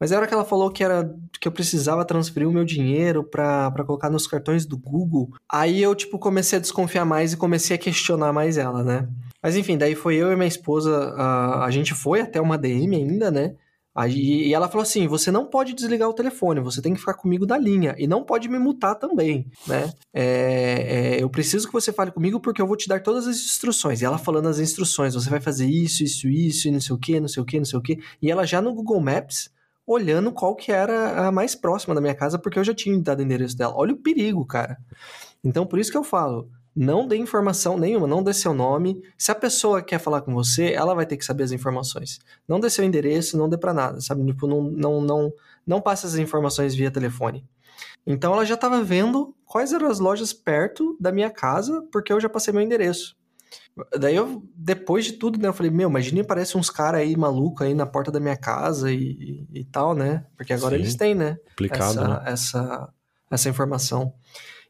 Mas 0.00 0.12
era 0.12 0.26
que 0.26 0.34
ela 0.34 0.44
falou 0.44 0.70
que 0.70 0.84
era 0.84 1.12
que 1.40 1.48
eu 1.48 1.52
precisava 1.52 2.04
transferir 2.04 2.48
o 2.48 2.52
meu 2.52 2.64
dinheiro 2.64 3.24
para 3.24 3.84
colocar 3.84 4.10
nos 4.10 4.26
cartões 4.26 4.64
do 4.64 4.76
Google. 4.76 5.30
Aí 5.50 5.82
eu, 5.82 5.94
tipo, 5.94 6.18
comecei 6.18 6.58
a 6.58 6.60
desconfiar 6.60 7.04
mais 7.04 7.32
e 7.32 7.36
comecei 7.36 7.74
a 7.76 7.78
questionar 7.78 8.32
mais 8.32 8.56
ela, 8.56 8.82
né? 8.82 9.08
Mas 9.42 9.56
enfim, 9.56 9.76
daí 9.78 9.94
foi 9.94 10.16
eu 10.16 10.32
e 10.32 10.36
minha 10.36 10.48
esposa, 10.48 11.14
a, 11.16 11.64
a 11.64 11.70
gente 11.70 11.94
foi 11.94 12.20
até 12.20 12.40
uma 12.40 12.58
DM 12.58 12.96
ainda, 12.96 13.30
né? 13.30 13.54
Aí, 13.98 14.46
e 14.46 14.54
ela 14.54 14.68
falou 14.68 14.82
assim: 14.82 15.08
você 15.08 15.28
não 15.28 15.44
pode 15.44 15.74
desligar 15.74 16.08
o 16.08 16.12
telefone, 16.12 16.60
você 16.60 16.80
tem 16.80 16.94
que 16.94 17.00
ficar 17.00 17.14
comigo 17.14 17.44
da 17.44 17.58
linha. 17.58 17.96
E 17.98 18.06
não 18.06 18.22
pode 18.22 18.48
me 18.48 18.56
mutar 18.56 18.94
também, 18.94 19.50
né? 19.66 19.92
É, 20.14 21.16
é, 21.16 21.22
eu 21.22 21.28
preciso 21.28 21.66
que 21.66 21.72
você 21.72 21.92
fale 21.92 22.12
comigo 22.12 22.38
porque 22.38 22.62
eu 22.62 22.66
vou 22.66 22.76
te 22.76 22.88
dar 22.88 23.02
todas 23.02 23.26
as 23.26 23.34
instruções. 23.34 24.00
E 24.00 24.04
ela 24.04 24.16
falando 24.16 24.48
as 24.48 24.60
instruções: 24.60 25.14
você 25.14 25.28
vai 25.28 25.40
fazer 25.40 25.66
isso, 25.66 26.04
isso, 26.04 26.28
isso, 26.28 26.68
e 26.68 26.70
não 26.70 26.80
sei 26.80 26.94
o 26.94 26.98
que, 26.98 27.18
não 27.18 27.26
sei 27.26 27.42
o 27.42 27.46
que, 27.46 27.58
não 27.58 27.64
sei 27.64 27.76
o 27.76 27.82
que. 27.82 27.98
E 28.22 28.30
ela 28.30 28.46
já 28.46 28.62
no 28.62 28.72
Google 28.72 29.00
Maps, 29.00 29.50
olhando 29.88 30.30
qual 30.30 30.54
que 30.54 30.70
era 30.70 31.26
a 31.26 31.32
mais 31.32 31.54
próxima 31.54 31.94
da 31.94 32.00
minha 32.00 32.14
casa, 32.14 32.38
porque 32.38 32.58
eu 32.58 32.64
já 32.64 32.74
tinha 32.74 32.96
dado 33.00 33.20
o 33.20 33.22
endereço 33.22 33.56
dela. 33.56 33.74
Olha 33.74 33.94
o 33.94 33.96
perigo, 33.96 34.44
cara. 34.44 34.76
Então, 35.42 35.66
por 35.66 35.78
isso 35.78 35.90
que 35.90 35.96
eu 35.96 36.04
falo 36.04 36.48
não 36.78 37.08
dê 37.08 37.16
informação 37.16 37.76
nenhuma, 37.76 38.06
não 38.06 38.22
dê 38.22 38.32
seu 38.32 38.54
nome. 38.54 39.02
Se 39.16 39.32
a 39.32 39.34
pessoa 39.34 39.82
quer 39.82 39.98
falar 39.98 40.20
com 40.20 40.32
você, 40.32 40.72
ela 40.72 40.94
vai 40.94 41.04
ter 41.04 41.16
que 41.16 41.24
saber 41.24 41.42
as 41.42 41.50
informações. 41.50 42.20
Não 42.46 42.60
dê 42.60 42.70
seu 42.70 42.84
endereço, 42.84 43.36
não 43.36 43.48
dê 43.48 43.58
para 43.58 43.74
nada, 43.74 44.00
sabe? 44.00 44.24
Tipo, 44.24 44.46
não, 44.46 44.62
não, 44.62 45.00
não, 45.00 45.32
não 45.66 45.80
passe 45.80 46.06
as 46.06 46.14
informações 46.14 46.76
via 46.76 46.88
telefone. 46.88 47.44
Então 48.06 48.32
ela 48.32 48.44
já 48.44 48.54
estava 48.54 48.80
vendo 48.80 49.34
quais 49.44 49.72
eram 49.72 49.90
as 49.90 49.98
lojas 49.98 50.32
perto 50.32 50.96
da 51.00 51.10
minha 51.10 51.30
casa, 51.30 51.82
porque 51.90 52.12
eu 52.12 52.20
já 52.20 52.28
passei 52.28 52.52
meu 52.52 52.62
endereço. 52.62 53.16
Daí 53.98 54.16
eu, 54.16 54.42
depois 54.54 55.04
de 55.04 55.12
tudo, 55.12 55.38
né, 55.38 55.48
eu 55.48 55.52
falei, 55.52 55.70
meu, 55.70 55.88
imagine 55.88 56.24
parece 56.24 56.56
uns 56.56 56.70
caras 56.70 57.00
aí 57.00 57.16
maluco 57.16 57.62
aí 57.62 57.74
na 57.74 57.86
porta 57.86 58.10
da 58.10 58.20
minha 58.20 58.36
casa 58.36 58.90
e, 58.92 59.46
e, 59.52 59.64
tal, 59.64 59.94
né? 59.94 60.24
Porque 60.36 60.52
agora 60.52 60.74
Sim, 60.76 60.82
eles 60.82 60.94
têm, 60.94 61.14
né? 61.14 61.36
Essa, 62.00 62.08
né? 62.08 62.22
essa, 62.26 62.88
essa 63.30 63.48
informação. 63.48 64.12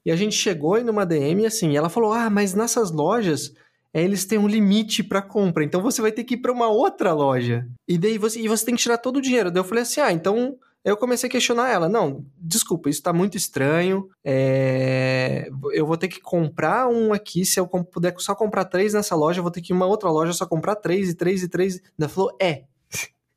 E 0.04 0.10
a 0.10 0.16
gente 0.16 0.36
chegou 0.36 0.74
aí 0.74 0.84
numa 0.84 1.04
DM 1.04 1.46
assim, 1.46 1.70
e 1.70 1.76
ela 1.76 1.88
falou: 1.88 2.12
"Ah, 2.12 2.30
mas 2.30 2.54
nessas 2.54 2.90
lojas 2.90 3.52
é, 3.92 4.02
eles 4.02 4.24
têm 4.24 4.38
um 4.38 4.48
limite 4.48 5.02
para 5.02 5.22
compra, 5.22 5.64
então 5.64 5.82
você 5.82 6.00
vai 6.00 6.12
ter 6.12 6.24
que 6.24 6.34
ir 6.34 6.38
para 6.38 6.52
uma 6.52 6.68
outra 6.68 7.12
loja. 7.12 7.66
E 7.86 7.98
daí 7.98 8.18
você, 8.18 8.40
e 8.40 8.48
você 8.48 8.64
tem 8.64 8.74
que 8.74 8.82
tirar 8.82 8.98
todo 8.98 9.16
o 9.16 9.22
dinheiro". 9.22 9.50
Daí 9.50 9.60
eu 9.60 9.64
falei 9.64 9.82
assim: 9.82 10.00
"Ah, 10.00 10.12
então 10.12 10.56
eu 10.90 10.97
comecei 10.97 11.28
a 11.28 11.30
questionar 11.30 11.71
ela. 11.71 11.88
Não, 11.88 12.25
desculpa, 12.38 12.88
isso 12.88 13.02
tá 13.02 13.12
muito 13.12 13.37
estranho. 13.37 14.09
É... 14.25 15.49
Eu 15.73 15.87
vou 15.87 15.97
ter 15.97 16.09
que 16.09 16.21
comprar 16.21 16.88
um 16.88 17.12
aqui. 17.12 17.45
Se 17.45 17.61
eu 17.61 17.66
puder 17.66 18.14
só 18.18 18.35
comprar 18.35 18.64
três 18.64 18.95
nessa 18.95 19.14
loja, 19.16 19.38
eu 19.38 19.42
vou 19.42 19.52
ter 19.52 19.61
que 19.61 19.73
ir 19.73 19.75
em 19.75 19.76
uma 19.76 19.87
outra 19.87 20.11
loja 20.11 20.33
só 20.33 20.47
comprar 20.47 20.76
três 20.76 21.11
e 21.11 21.14
três 21.14 21.42
e 21.42 21.49
três. 21.49 21.80
Ela 21.99 22.09
falou: 22.09 22.37
é, 22.40 22.64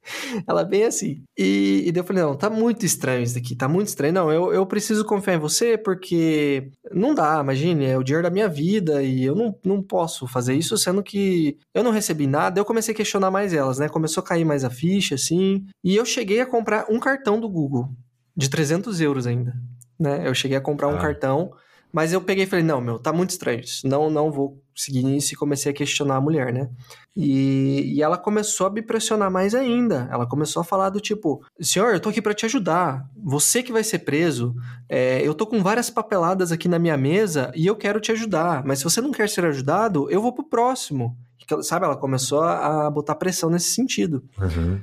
ela 0.47 0.63
bem 0.63 0.83
assim. 0.83 1.23
E, 1.37 1.83
e 1.85 1.91
daí 1.91 2.01
eu 2.01 2.05
falei, 2.05 2.23
não, 2.23 2.35
tá 2.35 2.49
muito 2.49 2.85
estranho 2.85 3.23
isso 3.23 3.35
daqui, 3.35 3.55
tá 3.55 3.67
muito 3.67 3.87
estranho. 3.87 4.13
Não, 4.13 4.31
eu, 4.31 4.53
eu 4.53 4.65
preciso 4.65 5.05
confiar 5.05 5.35
em 5.35 5.39
você 5.39 5.77
porque 5.77 6.71
não 6.91 7.13
dá, 7.13 7.39
imagine, 7.41 7.85
é 7.85 7.97
o 7.97 8.03
dinheiro 8.03 8.23
da 8.23 8.29
minha 8.29 8.47
vida 8.47 9.03
e 9.03 9.23
eu 9.23 9.35
não, 9.35 9.55
não 9.63 9.81
posso 9.81 10.27
fazer 10.27 10.55
isso, 10.55 10.77
sendo 10.77 11.03
que 11.03 11.57
eu 11.73 11.83
não 11.83 11.91
recebi 11.91 12.27
nada. 12.27 12.59
Eu 12.59 12.65
comecei 12.65 12.93
a 12.93 12.97
questionar 12.97 13.31
mais 13.31 13.53
elas, 13.53 13.79
né? 13.79 13.87
Começou 13.89 14.21
a 14.21 14.25
cair 14.25 14.45
mais 14.45 14.63
a 14.63 14.69
ficha, 14.69 15.15
assim. 15.15 15.65
E 15.83 15.95
eu 15.95 16.05
cheguei 16.05 16.41
a 16.41 16.45
comprar 16.45 16.85
um 16.89 16.99
cartão 16.99 17.39
do 17.39 17.49
Google, 17.49 17.89
de 18.35 18.49
300 18.49 19.01
euros 19.01 19.27
ainda, 19.27 19.53
né? 19.99 20.27
Eu 20.27 20.33
cheguei 20.33 20.57
a 20.57 20.61
comprar 20.61 20.87
ah. 20.87 20.91
um 20.91 20.97
cartão 20.97 21.51
Mas 21.91 22.13
eu 22.13 22.21
peguei 22.21 22.45
e 22.45 22.47
falei, 22.47 22.63
não, 22.63 22.79
meu, 22.79 22.97
tá 22.97 23.11
muito 23.11 23.31
estranho 23.31 23.59
isso. 23.59 23.87
Não, 23.87 24.09
não 24.09 24.31
vou 24.31 24.61
seguir 24.75 25.03
nisso 25.03 25.33
e 25.33 25.37
comecei 25.37 25.71
a 25.71 25.75
questionar 25.75 26.15
a 26.15 26.21
mulher, 26.21 26.53
né? 26.53 26.69
E, 27.15 27.95
e 27.95 28.01
ela 28.01 28.17
começou 28.17 28.67
a 28.67 28.69
me 28.69 28.81
pressionar 28.81 29.29
mais 29.29 29.53
ainda. 29.53 30.07
Ela 30.11 30.25
começou 30.25 30.61
a 30.61 30.63
falar 30.63 30.89
do 30.89 30.99
tipo, 30.99 31.43
senhor, 31.59 31.93
eu 31.93 31.99
tô 31.99 32.09
aqui 32.09 32.21
para 32.21 32.33
te 32.33 32.45
ajudar. 32.45 33.05
Você 33.23 33.61
que 33.61 33.71
vai 33.71 33.83
ser 33.83 33.99
preso. 33.99 34.55
É, 34.87 35.21
eu 35.25 35.33
tô 35.33 35.45
com 35.45 35.61
várias 35.61 35.89
papeladas 35.89 36.51
aqui 36.51 36.67
na 36.67 36.79
minha 36.79 36.97
mesa 36.97 37.51
e 37.55 37.67
eu 37.67 37.75
quero 37.75 37.99
te 37.99 38.11
ajudar. 38.11 38.63
Mas 38.65 38.79
se 38.79 38.85
você 38.85 39.01
não 39.01 39.11
quer 39.11 39.27
ser 39.29 39.45
ajudado, 39.45 40.09
eu 40.09 40.21
vou 40.21 40.33
pro 40.33 40.47
próximo. 40.47 41.17
Sabe, 41.63 41.85
ela 41.85 41.97
começou 41.97 42.41
a 42.41 42.89
botar 42.89 43.15
pressão 43.15 43.49
nesse 43.49 43.73
sentido. 43.73 44.23
Uhum. 44.39 44.79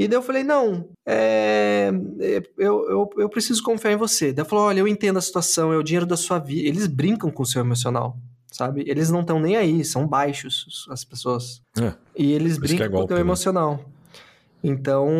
E 0.00 0.08
daí 0.08 0.16
eu 0.16 0.22
falei, 0.22 0.42
não, 0.42 0.88
é, 1.06 1.92
é, 2.20 2.42
eu, 2.56 2.88
eu, 2.88 3.10
eu 3.18 3.28
preciso 3.28 3.62
confiar 3.62 3.92
em 3.92 3.96
você. 3.96 4.32
Daí 4.32 4.40
ela 4.40 4.48
falou, 4.48 4.64
olha, 4.64 4.80
eu 4.80 4.88
entendo 4.88 5.18
a 5.18 5.20
situação, 5.20 5.74
é 5.74 5.76
o 5.76 5.82
dinheiro 5.82 6.06
da 6.06 6.16
sua 6.16 6.38
vida. 6.38 6.66
Eles 6.66 6.86
brincam 6.86 7.30
com 7.30 7.42
o 7.42 7.46
seu 7.46 7.60
emocional, 7.60 8.16
sabe? 8.50 8.82
Eles 8.86 9.10
não 9.10 9.20
estão 9.20 9.38
nem 9.38 9.56
aí, 9.56 9.84
são 9.84 10.08
baixos 10.08 10.86
as 10.88 11.04
pessoas. 11.04 11.60
É, 11.78 11.92
e 12.16 12.32
eles 12.32 12.52
isso 12.52 12.60
que 12.62 12.66
é 12.66 12.68
brincam 12.68 12.86
com 12.86 12.92
o 12.92 12.96
golpe, 13.00 13.08
teu 13.08 13.16
né? 13.18 13.20
emocional. 13.20 13.84
Então, 14.64 15.10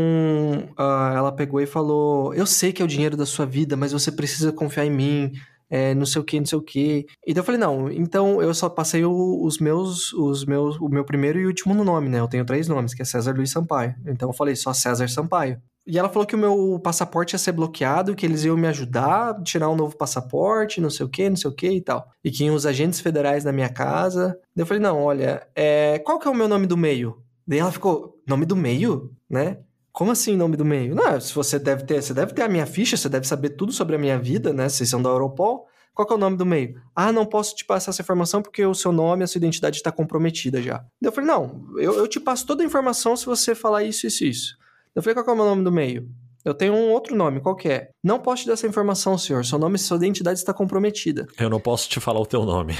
ah, 0.78 1.12
ela 1.14 1.30
pegou 1.30 1.60
e 1.60 1.66
falou: 1.66 2.32
Eu 2.32 2.46
sei 2.46 2.72
que 2.72 2.80
é 2.80 2.84
o 2.84 2.88
dinheiro 2.88 3.18
da 3.18 3.26
sua 3.26 3.44
vida, 3.44 3.76
mas 3.76 3.92
você 3.92 4.10
precisa 4.10 4.50
confiar 4.50 4.86
em 4.86 4.90
mim, 4.90 5.32
é, 5.70 5.94
não 5.94 6.04
sei 6.04 6.20
o 6.20 6.24
que, 6.24 6.38
não 6.40 6.46
sei 6.46 6.58
o 6.58 6.62
que. 6.62 7.06
Então 7.26 7.40
eu 7.40 7.44
falei: 7.46 7.60
Não, 7.60 7.90
então 7.90 8.42
eu 8.42 8.52
só 8.52 8.68
passei 8.68 9.04
o- 9.04 9.42
os 9.44 9.58
meus, 9.58 10.12
os 10.12 10.44
meus, 10.44 10.76
o 10.80 10.88
meu 10.88 11.04
primeiro 11.04 11.38
e 11.38 11.46
último 11.46 11.82
nome, 11.84 12.08
né? 12.08 12.18
Eu 12.20 12.28
tenho 12.28 12.44
três 12.44 12.66
nomes, 12.68 12.92
que 12.92 13.02
é 13.02 13.04
César 13.04 13.32
Luiz 13.34 13.50
Sampaio. 13.50 13.94
Então 14.06 14.28
eu 14.28 14.32
falei: 14.34 14.56
Só 14.56 14.72
César 14.72 15.08
Sampaio. 15.08 15.58
E 15.86 15.98
ela 15.98 16.08
falou 16.10 16.26
que 16.26 16.36
o 16.36 16.38
meu 16.38 16.78
passaporte 16.84 17.34
ia 17.34 17.38
ser 17.38 17.52
bloqueado, 17.52 18.14
que 18.14 18.26
eles 18.26 18.44
iam 18.44 18.56
me 18.56 18.68
ajudar 18.68 19.30
a 19.30 19.42
tirar 19.42 19.70
um 19.70 19.74
novo 19.74 19.96
passaporte, 19.96 20.80
não 20.80 20.90
sei 20.90 21.06
o 21.06 21.08
que, 21.08 21.28
não 21.28 21.36
sei 21.36 21.50
o 21.50 21.54
que 21.54 21.68
e 21.70 21.80
tal. 21.80 22.06
E 22.22 22.30
que 22.30 22.44
iam 22.44 22.54
os 22.54 22.66
agentes 22.66 23.00
federais 23.00 23.44
na 23.44 23.50
minha 23.52 23.68
casa. 23.68 24.38
Eu 24.54 24.66
falei, 24.66 24.80
não, 24.82 25.02
olha, 25.02 25.42
é, 25.56 25.98
qual 26.00 26.18
que 26.18 26.28
é 26.28 26.30
o 26.30 26.34
meu 26.34 26.46
nome 26.46 26.66
do 26.66 26.76
meio? 26.76 27.22
Daí 27.46 27.58
ela 27.58 27.72
ficou, 27.72 28.14
nome 28.28 28.44
do 28.44 28.54
meio? 28.54 29.10
Né? 29.28 29.58
Como 29.92 30.12
assim 30.12 30.36
nome 30.36 30.56
do 30.56 30.64
meio? 30.64 30.94
Não, 30.94 31.20
se 31.20 31.34
você 31.34 31.58
deve 31.58 31.84
ter, 31.84 32.02
você 32.02 32.14
deve 32.14 32.32
ter 32.32 32.42
a 32.42 32.48
minha 32.48 32.66
ficha, 32.66 32.96
você 32.96 33.08
deve 33.08 33.26
saber 33.26 33.50
tudo 33.50 33.72
sobre 33.72 33.96
a 33.96 33.98
minha 33.98 34.18
vida, 34.18 34.52
né? 34.52 34.68
Vocês 34.68 34.88
são 34.88 35.02
da 35.02 35.10
Europol. 35.10 35.66
Qual 35.92 36.08
é 36.08 36.14
o 36.14 36.18
nome 36.18 36.36
do 36.36 36.46
meio? 36.46 36.80
Ah, 36.94 37.12
não 37.12 37.26
posso 37.26 37.54
te 37.54 37.64
passar 37.64 37.90
essa 37.90 38.00
informação 38.00 38.40
porque 38.40 38.64
o 38.64 38.74
seu 38.74 38.92
nome, 38.92 39.24
a 39.24 39.26
sua 39.26 39.38
identidade 39.38 39.76
está 39.76 39.90
comprometida 39.90 40.62
já. 40.62 40.84
Eu 41.02 41.12
falei, 41.12 41.28
não, 41.28 41.66
eu, 41.76 41.94
eu 41.94 42.06
te 42.06 42.20
passo 42.20 42.46
toda 42.46 42.62
a 42.62 42.66
informação 42.66 43.16
se 43.16 43.26
você 43.26 43.54
falar 43.54 43.82
isso, 43.82 44.06
isso, 44.06 44.24
isso. 44.24 44.56
Eu 44.94 45.02
falei, 45.02 45.14
qual 45.14 45.26
é 45.26 45.32
o 45.32 45.36
meu 45.36 45.44
nome 45.44 45.64
do 45.64 45.72
meio? 45.72 46.08
Eu 46.44 46.54
tenho 46.54 46.72
um 46.72 46.90
outro 46.90 47.14
nome, 47.14 47.40
qual 47.40 47.54
que 47.54 47.68
é? 47.68 47.90
Não 48.02 48.18
posso 48.18 48.42
te 48.42 48.46
dar 48.46 48.54
essa 48.54 48.66
informação, 48.66 49.18
senhor. 49.18 49.44
Seu 49.44 49.58
nome 49.58 49.76
e 49.76 49.78
sua 49.78 49.96
identidade 49.98 50.38
está 50.38 50.54
comprometida. 50.54 51.26
Eu 51.38 51.50
não 51.50 51.60
posso 51.60 51.88
te 51.88 52.00
falar 52.00 52.20
o 52.20 52.26
teu 52.26 52.44
nome. 52.44 52.74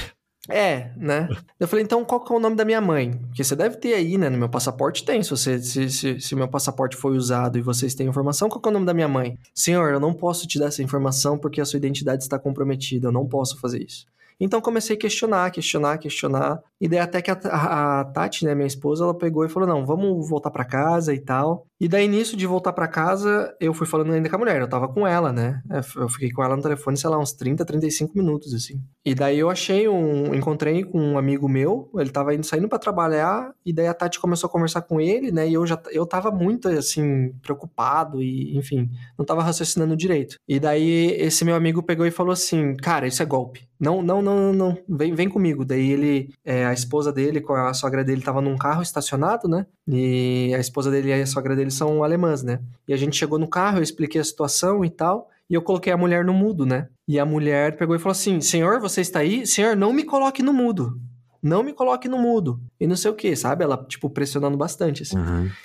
É, 0.49 0.91
né? 0.97 1.29
Eu 1.59 1.67
falei, 1.67 1.85
então 1.85 2.03
qual 2.03 2.19
que 2.19 2.33
é 2.33 2.35
o 2.35 2.39
nome 2.39 2.55
da 2.55 2.65
minha 2.65 2.81
mãe? 2.81 3.11
Porque 3.27 3.43
você 3.43 3.55
deve 3.55 3.77
ter 3.77 3.93
aí, 3.93 4.17
né? 4.17 4.29
No 4.29 4.37
meu 4.37 4.49
passaporte 4.49 5.05
tem. 5.05 5.21
Se 5.21 5.29
você, 5.29 5.59
se, 5.61 5.89
se, 5.89 6.19
se 6.19 6.35
meu 6.35 6.47
passaporte 6.47 6.97
foi 6.97 7.15
usado 7.15 7.59
e 7.59 7.61
vocês 7.61 7.93
têm 7.93 8.07
informação, 8.07 8.49
qual 8.49 8.59
que 8.59 8.67
é 8.67 8.71
o 8.71 8.73
nome 8.73 8.85
da 8.85 8.93
minha 8.93 9.07
mãe? 9.07 9.37
Senhor, 9.53 9.91
eu 9.93 9.99
não 9.99 10.13
posso 10.13 10.47
te 10.47 10.57
dar 10.57 10.65
essa 10.67 10.81
informação 10.81 11.37
porque 11.37 11.61
a 11.61 11.65
sua 11.65 11.77
identidade 11.77 12.23
está 12.23 12.39
comprometida. 12.39 13.07
Eu 13.07 13.11
não 13.11 13.27
posso 13.27 13.59
fazer 13.59 13.83
isso. 13.83 14.07
Então 14.39 14.59
comecei 14.59 14.95
a 14.95 14.99
questionar, 14.99 15.51
questionar, 15.51 15.99
questionar. 15.99 16.59
E 16.81 16.87
daí 16.89 16.99
até 16.99 17.21
que 17.21 17.29
a, 17.31 17.39
a- 17.45 18.01
a 18.01 18.05
Tati, 18.05 18.43
né, 18.43 18.55
minha 18.55 18.67
esposa, 18.67 19.03
ela 19.03 19.17
pegou 19.17 19.45
e 19.45 19.49
falou: 19.49 19.69
não, 19.69 19.85
vamos 19.85 20.27
voltar 20.27 20.49
pra 20.51 20.65
casa 20.65 21.13
e 21.13 21.19
tal. 21.19 21.65
E 21.79 21.87
daí, 21.87 22.07
nisso 22.07 22.35
de 22.37 22.45
voltar 22.45 22.73
pra 22.73 22.87
casa, 22.87 23.55
eu 23.59 23.73
fui 23.73 23.87
falando 23.87 24.11
ainda 24.13 24.29
com 24.29 24.35
a 24.35 24.39
mulher. 24.39 24.61
Eu 24.61 24.67
tava 24.69 24.87
com 24.87 25.05
ela, 25.07 25.31
né? 25.33 25.61
Eu 25.95 26.09
fiquei 26.09 26.29
com 26.31 26.43
ela 26.43 26.55
no 26.55 26.61
telefone, 26.61 26.95
sei 26.97 27.09
lá, 27.09 27.17
uns 27.17 27.33
30, 27.33 27.65
35 27.65 28.15
minutos, 28.17 28.53
assim. 28.53 28.79
E 29.05 29.15
daí 29.15 29.39
eu 29.39 29.49
achei 29.49 29.87
um. 29.87 30.33
Encontrei 30.35 30.83
com 30.83 30.99
um 30.99 31.17
amigo 31.17 31.47
meu, 31.49 31.89
ele 31.95 32.09
tava 32.11 32.33
indo 32.35 32.45
saindo 32.45 32.67
pra 32.69 32.77
trabalhar, 32.79 33.51
e 33.65 33.73
daí 33.73 33.87
a 33.87 33.93
Tati 33.93 34.19
começou 34.19 34.47
a 34.47 34.51
conversar 34.51 34.81
com 34.83 34.99
ele, 35.01 35.31
né? 35.31 35.47
E 35.49 35.53
eu 35.53 35.65
já 35.65 35.79
eu 35.91 36.05
tava 36.05 36.29
muito, 36.31 36.67
assim, 36.67 37.31
preocupado 37.41 38.21
e, 38.21 38.57
enfim, 38.57 38.89
não 39.17 39.25
tava 39.25 39.43
raciocinando 39.43 39.95
direito. 39.95 40.35
E 40.47 40.59
daí 40.59 41.11
esse 41.19 41.43
meu 41.45 41.55
amigo 41.55 41.81
pegou 41.83 42.05
e 42.05 42.11
falou 42.11 42.31
assim: 42.33 42.75
Cara, 42.75 43.07
isso 43.07 43.21
é 43.21 43.25
golpe. 43.25 43.67
Não, 43.79 44.01
não, 44.03 44.21
não, 44.21 44.35
não, 44.35 44.53
não. 44.53 44.77
Vem, 44.87 45.15
vem 45.15 45.27
comigo. 45.29 45.65
Daí 45.65 45.89
ele, 45.91 46.29
é, 46.45 46.65
a 46.71 46.73
esposa 46.73 47.11
dele 47.11 47.41
com 47.41 47.53
a 47.53 47.73
sogra 47.73 48.03
dele 48.03 48.21
tava 48.21 48.41
num 48.41 48.57
carro 48.57 48.81
estacionado, 48.81 49.47
né? 49.47 49.65
E 49.87 50.53
a 50.55 50.59
esposa 50.59 50.89
dele 50.89 51.09
e 51.09 51.13
a 51.13 51.25
sogra 51.25 51.55
dele 51.55 51.71
são 51.71 52.03
alemãs, 52.03 52.41
né? 52.41 52.59
E 52.87 52.93
a 52.93 52.97
gente 52.97 53.15
chegou 53.15 53.37
no 53.37 53.47
carro, 53.47 53.77
eu 53.77 53.83
expliquei 53.83 54.19
a 54.19 54.23
situação 54.23 54.83
e 54.83 54.89
tal. 54.89 55.29
E 55.49 55.53
eu 55.53 55.61
coloquei 55.61 55.91
a 55.91 55.97
mulher 55.97 56.23
no 56.23 56.33
mudo, 56.33 56.65
né? 56.65 56.87
E 57.07 57.19
a 57.19 57.25
mulher 57.25 57.75
pegou 57.75 57.95
e 57.95 57.99
falou 57.99 58.13
assim: 58.13 58.39
Senhor, 58.39 58.79
você 58.79 59.01
está 59.01 59.19
aí? 59.19 59.45
Senhor, 59.45 59.75
não 59.75 59.91
me 59.91 60.03
coloque 60.03 60.41
no 60.41 60.53
mudo. 60.53 60.97
Não 61.41 61.63
me 61.63 61.73
coloque 61.73 62.07
no 62.07 62.17
mudo. 62.19 62.59
E 62.79 62.85
não 62.85 62.95
sei 62.95 63.09
o 63.09 63.15
que, 63.15 63.35
sabe? 63.35 63.63
Ela, 63.63 63.83
tipo, 63.87 64.09
pressionando 64.09 64.55
bastante, 64.55 65.01
assim. 65.03 65.17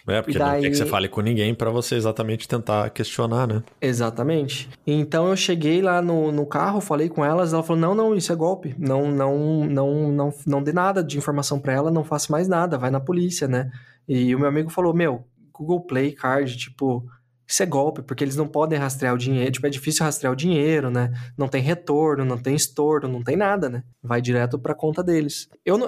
É, 0.07 0.23
porque 0.23 0.39
E 0.39 0.41
não 0.41 0.47
quer 0.47 0.61
daí- 0.63 0.71
que 0.71 0.77
você 0.77 0.87
fale 0.87 1.09
com 1.09 1.21
ninguém 1.21 1.55
pra 1.55 1.69
você 1.71 1.97
exatamente 1.97 2.49
tentar 2.49 2.89
questionar, 2.91 3.47
né? 3.47 3.63
Exatamente. 3.81 4.69
Então 4.87 5.29
eu 5.29 5.37
cheguei 5.37 5.83
lá 5.83 6.01
no, 6.01 6.31
no 6.33 6.47
carro, 6.47 6.81
falei 6.81 7.09
com 7.09 7.25
elas, 7.25 7.53
ela 7.53 7.63
falou: 7.63 7.81
não, 7.81 7.95
não, 7.95 8.15
isso 8.15 8.33
é 8.33 8.37
golpe. 8.37 8.75
Não, 8.79 9.11
não, 9.11 9.65
não, 9.67 10.11
não, 10.13 10.35
não 10.47 10.63
dê 10.63 10.73
nada 10.73 11.03
de 11.05 11.19
informação 11.19 11.59
pra 11.59 11.73
ela, 11.73 11.91
não 11.91 12.05
faça 12.05 12.33
mais 12.33 12.49
nada, 12.49 12.79
vai 12.79 12.91
na 12.91 13.01
polícia, 13.01 13.47
né? 13.47 13.71
E 14.09 14.35
o 14.35 14.39
meu 14.39 14.49
amigo 14.49 14.71
falou: 14.71 14.95
meu, 14.95 15.25
Google 15.53 15.81
Play 15.83 16.13
Card, 16.13 16.57
tipo, 16.57 17.05
isso 17.49 17.63
é 17.63 17.67
golpe, 17.67 18.03
porque 18.03 18.25
eles 18.25 18.37
não 18.37 18.49
podem 18.49 18.79
rastrear 18.79 19.15
o 19.15 19.19
dinheiro. 19.19 19.53
Tipo, 19.53 19.67
é 19.67 19.71
difícil 19.71 20.05
rastrear 20.05 20.33
o 20.33 20.37
dinheiro, 20.37 20.91
né? 20.91 21.13
Não 21.39 21.47
tem 21.47 21.63
retorno, 21.63 22.25
não 22.25 22.37
tem 22.37 22.57
estorno, 22.57 23.09
não 23.09 23.23
tem 23.23 23.37
nada, 23.37 23.69
né? 23.69 23.85
Vai 24.03 24.21
direto 24.21 24.59
pra 24.59 24.75
conta 24.75 25.03
deles. 25.03 25.49
Eu, 25.65 25.79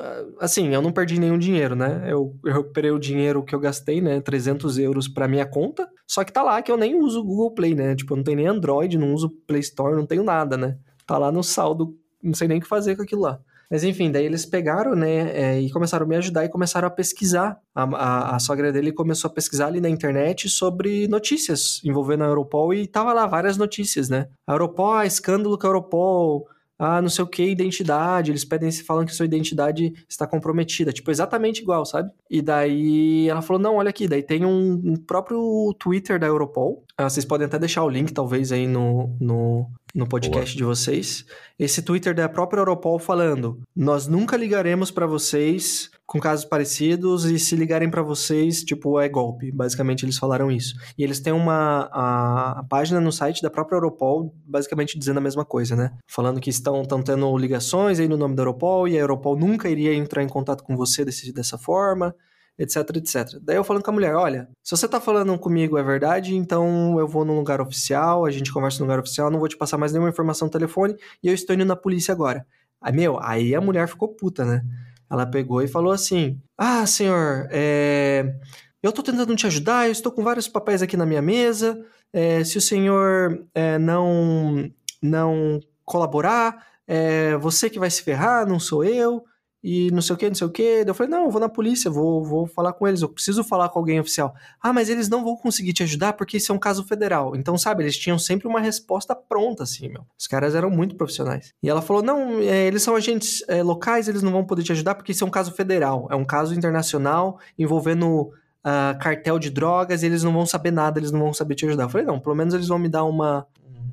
assim, 0.40 0.72
eu 0.72 0.80
não 0.80 0.92
perdi 0.92 1.18
nenhum 1.18 1.38
dinheiro, 1.38 1.74
né? 1.74 2.04
Eu, 2.06 2.36
eu 2.44 2.52
recuperei 2.54 2.90
o 2.92 2.98
dinheiro 2.98 3.42
que 3.42 3.54
eu 3.54 3.60
gastei, 3.60 4.00
né? 4.00 4.20
300 4.20 4.78
euros 4.78 5.08
pra 5.08 5.26
minha 5.26 5.46
conta. 5.46 5.88
Só 6.06 6.22
que 6.22 6.32
tá 6.32 6.42
lá 6.42 6.62
que 6.62 6.70
eu 6.70 6.76
nem 6.76 6.94
uso 6.94 7.20
o 7.20 7.24
Google 7.24 7.54
Play, 7.54 7.74
né? 7.74 7.96
Tipo, 7.96 8.12
eu 8.12 8.16
não 8.18 8.24
tenho 8.24 8.36
nem 8.36 8.46
Android, 8.46 8.96
não 8.96 9.12
uso 9.12 9.30
Play 9.46 9.60
Store, 9.60 9.96
não 9.96 10.06
tenho 10.06 10.22
nada, 10.22 10.56
né? 10.56 10.78
Tá 11.06 11.18
lá 11.18 11.32
no 11.32 11.42
saldo, 11.42 11.96
não 12.22 12.34
sei 12.34 12.46
nem 12.46 12.58
o 12.58 12.60
que 12.60 12.68
fazer 12.68 12.94
com 12.94 13.02
aquilo 13.02 13.22
lá. 13.22 13.40
Mas 13.70 13.84
enfim, 13.84 14.10
daí 14.10 14.24
eles 14.24 14.46
pegaram, 14.46 14.94
né, 14.94 15.30
é, 15.32 15.60
e 15.60 15.70
começaram 15.70 16.06
a 16.06 16.08
me 16.08 16.16
ajudar 16.16 16.44
e 16.44 16.48
começaram 16.48 16.88
a 16.88 16.90
pesquisar. 16.90 17.58
A, 17.74 17.82
a, 17.82 18.36
a 18.36 18.38
sogra 18.38 18.72
dele 18.72 18.92
começou 18.92 19.30
a 19.30 19.34
pesquisar 19.34 19.66
ali 19.66 19.80
na 19.80 19.90
internet 19.90 20.48
sobre 20.48 21.06
notícias 21.08 21.80
envolvendo 21.84 22.24
a 22.24 22.26
Europol 22.26 22.72
e 22.72 22.86
tava 22.86 23.12
lá 23.12 23.26
várias 23.26 23.56
notícias, 23.58 24.08
né? 24.08 24.26
A 24.46 24.52
Europol, 24.52 24.94
ah, 24.94 25.06
escândalo 25.06 25.58
com 25.58 25.66
a 25.66 25.70
Europol, 25.70 26.46
ah, 26.78 27.02
não 27.02 27.08
sei 27.08 27.24
o 27.24 27.26
que, 27.26 27.42
identidade, 27.42 28.30
eles 28.30 28.44
pedem, 28.44 28.70
falam 28.70 29.04
que 29.04 29.14
sua 29.14 29.26
identidade 29.26 29.92
está 30.08 30.26
comprometida, 30.26 30.92
tipo, 30.92 31.10
exatamente 31.10 31.60
igual, 31.60 31.84
sabe? 31.84 32.10
E 32.30 32.40
daí 32.40 33.28
ela 33.28 33.42
falou, 33.42 33.60
não, 33.60 33.76
olha 33.76 33.90
aqui, 33.90 34.06
daí 34.06 34.22
tem 34.22 34.44
um, 34.44 34.80
um 34.84 34.96
próprio 34.96 35.74
Twitter 35.78 36.18
da 36.20 36.26
Europol, 36.26 36.84
Ah, 36.96 37.08
vocês 37.08 37.24
podem 37.24 37.46
até 37.46 37.58
deixar 37.58 37.82
o 37.84 37.88
link, 37.88 38.12
talvez, 38.12 38.52
aí 38.52 38.66
no, 38.66 39.16
no, 39.20 39.68
no 39.94 40.08
podcast 40.08 40.56
de 40.56 40.64
vocês. 40.64 41.24
Esse 41.58 41.82
Twitter 41.82 42.14
da 42.14 42.28
própria 42.28 42.60
Europol 42.60 42.98
falando, 42.98 43.60
nós 43.74 44.06
nunca 44.06 44.36
ligaremos 44.36 44.90
pra 44.90 45.06
vocês 45.06 45.90
com 46.08 46.18
casos 46.18 46.46
parecidos 46.46 47.26
e 47.26 47.38
se 47.38 47.54
ligarem 47.54 47.90
pra 47.90 48.00
vocês, 48.00 48.64
tipo, 48.64 48.98
é 48.98 49.10
golpe. 49.10 49.52
Basicamente, 49.52 50.06
eles 50.06 50.16
falaram 50.16 50.50
isso. 50.50 50.74
E 50.96 51.04
eles 51.04 51.20
têm 51.20 51.34
uma 51.34 51.86
a, 51.92 52.60
a 52.60 52.64
página 52.64 52.98
no 52.98 53.12
site 53.12 53.42
da 53.42 53.50
própria 53.50 53.76
Europol, 53.76 54.34
basicamente 54.46 54.98
dizendo 54.98 55.18
a 55.18 55.20
mesma 55.20 55.44
coisa, 55.44 55.76
né? 55.76 55.92
Falando 56.06 56.40
que 56.40 56.48
estão, 56.48 56.80
estão 56.80 57.02
tendo 57.02 57.36
ligações 57.36 58.00
aí 58.00 58.08
no 58.08 58.16
nome 58.16 58.34
da 58.34 58.40
Europol 58.40 58.88
e 58.88 58.96
a 58.96 59.00
Europol 59.00 59.36
nunca 59.36 59.68
iria 59.68 59.92
entrar 59.92 60.22
em 60.22 60.28
contato 60.28 60.64
com 60.64 60.74
você 60.78 61.04
desse, 61.04 61.30
dessa 61.30 61.58
forma, 61.58 62.14
etc, 62.58 62.76
etc. 62.96 63.38
Daí 63.42 63.56
eu 63.56 63.64
falando 63.64 63.82
com 63.82 63.90
a 63.90 63.94
mulher, 63.94 64.14
olha, 64.14 64.48
se 64.64 64.74
você 64.74 64.88
tá 64.88 64.98
falando 65.02 65.38
comigo 65.38 65.76
é 65.76 65.82
verdade, 65.82 66.34
então 66.34 66.98
eu 66.98 67.06
vou 67.06 67.22
num 67.22 67.36
lugar 67.36 67.60
oficial, 67.60 68.24
a 68.24 68.30
gente 68.30 68.50
conversa 68.50 68.78
no 68.78 68.86
lugar 68.86 68.98
oficial, 68.98 69.30
não 69.30 69.38
vou 69.38 69.48
te 69.48 69.58
passar 69.58 69.76
mais 69.76 69.92
nenhuma 69.92 70.08
informação 70.08 70.46
no 70.46 70.52
telefone 70.52 70.96
e 71.22 71.28
eu 71.28 71.34
estou 71.34 71.54
indo 71.54 71.66
na 71.66 71.76
polícia 71.76 72.12
agora. 72.12 72.46
Aí, 72.80 72.94
meu, 72.94 73.18
aí 73.20 73.54
a 73.54 73.60
mulher 73.60 73.88
ficou 73.88 74.08
puta, 74.08 74.46
né? 74.46 74.62
Ela 75.10 75.26
pegou 75.26 75.62
e 75.62 75.68
falou 75.68 75.92
assim: 75.92 76.40
Ah, 76.56 76.86
senhor, 76.86 77.48
é, 77.50 78.34
eu 78.82 78.92
tô 78.92 79.02
tentando 79.02 79.34
te 79.36 79.46
ajudar, 79.46 79.86
eu 79.86 79.92
estou 79.92 80.12
com 80.12 80.22
vários 80.22 80.48
papéis 80.48 80.82
aqui 80.82 80.96
na 80.96 81.06
minha 81.06 81.22
mesa. 81.22 81.84
é, 82.12 82.42
se 82.44 82.58
o 82.58 82.60
senhor 82.60 83.44
é, 83.54 83.78
não, 83.78 84.70
não 85.02 85.60
colaborar, 85.84 86.66
é 86.86 87.36
você 87.36 87.68
que 87.70 87.78
vai 87.78 87.90
se 87.90 88.02
ferrar, 88.02 88.46
não 88.46 88.58
sou 88.60 88.84
eu. 88.84 89.24
E 89.62 89.90
não 89.90 90.00
sei 90.00 90.14
o 90.14 90.16
que, 90.16 90.28
não 90.28 90.34
sei 90.34 90.46
o 90.46 90.50
que. 90.50 90.84
Eu 90.86 90.94
falei, 90.94 91.10
não, 91.10 91.24
eu 91.24 91.30
vou 91.30 91.40
na 91.40 91.48
polícia, 91.48 91.90
vou, 91.90 92.24
vou 92.24 92.46
falar 92.46 92.72
com 92.72 92.86
eles, 92.86 93.02
eu 93.02 93.08
preciso 93.08 93.42
falar 93.42 93.68
com 93.68 93.78
alguém 93.78 93.98
oficial. 93.98 94.34
Ah, 94.62 94.72
mas 94.72 94.88
eles 94.88 95.08
não 95.08 95.24
vão 95.24 95.36
conseguir 95.36 95.72
te 95.72 95.82
ajudar 95.82 96.12
porque 96.12 96.36
isso 96.36 96.52
é 96.52 96.54
um 96.54 96.58
caso 96.58 96.84
federal. 96.84 97.34
Então, 97.34 97.58
sabe, 97.58 97.82
eles 97.82 97.96
tinham 97.96 98.18
sempre 98.18 98.46
uma 98.46 98.60
resposta 98.60 99.14
pronta, 99.14 99.64
assim, 99.64 99.88
meu. 99.88 100.06
Os 100.18 100.26
caras 100.26 100.54
eram 100.54 100.70
muito 100.70 100.94
profissionais. 100.96 101.52
E 101.62 101.68
ela 101.68 101.82
falou, 101.82 102.02
não, 102.02 102.40
é, 102.40 102.66
eles 102.66 102.82
são 102.82 102.94
agentes 102.94 103.42
é, 103.48 103.62
locais, 103.62 104.08
eles 104.08 104.22
não 104.22 104.32
vão 104.32 104.44
poder 104.44 104.62
te 104.62 104.72
ajudar 104.72 104.94
porque 104.94 105.12
isso 105.12 105.24
é 105.24 105.26
um 105.26 105.30
caso 105.30 105.52
federal. 105.52 106.06
É 106.10 106.14
um 106.14 106.24
caso 106.24 106.54
internacional 106.54 107.38
envolvendo 107.58 108.30
ah, 108.62 108.96
cartel 109.00 109.38
de 109.38 109.50
drogas, 109.50 110.02
e 110.02 110.06
eles 110.06 110.22
não 110.22 110.32
vão 110.32 110.44
saber 110.44 110.70
nada, 110.70 110.98
eles 110.98 111.10
não 111.10 111.20
vão 111.20 111.32
saber 111.32 111.54
te 111.54 111.64
ajudar. 111.66 111.84
Eu 111.84 111.88
falei, 111.88 112.06
não, 112.06 112.20
pelo 112.20 112.34
menos 112.34 112.54
eles 112.54 112.68
vão 112.68 112.78
me 112.78 112.88
dar 112.88 113.04
uma, 113.04 113.46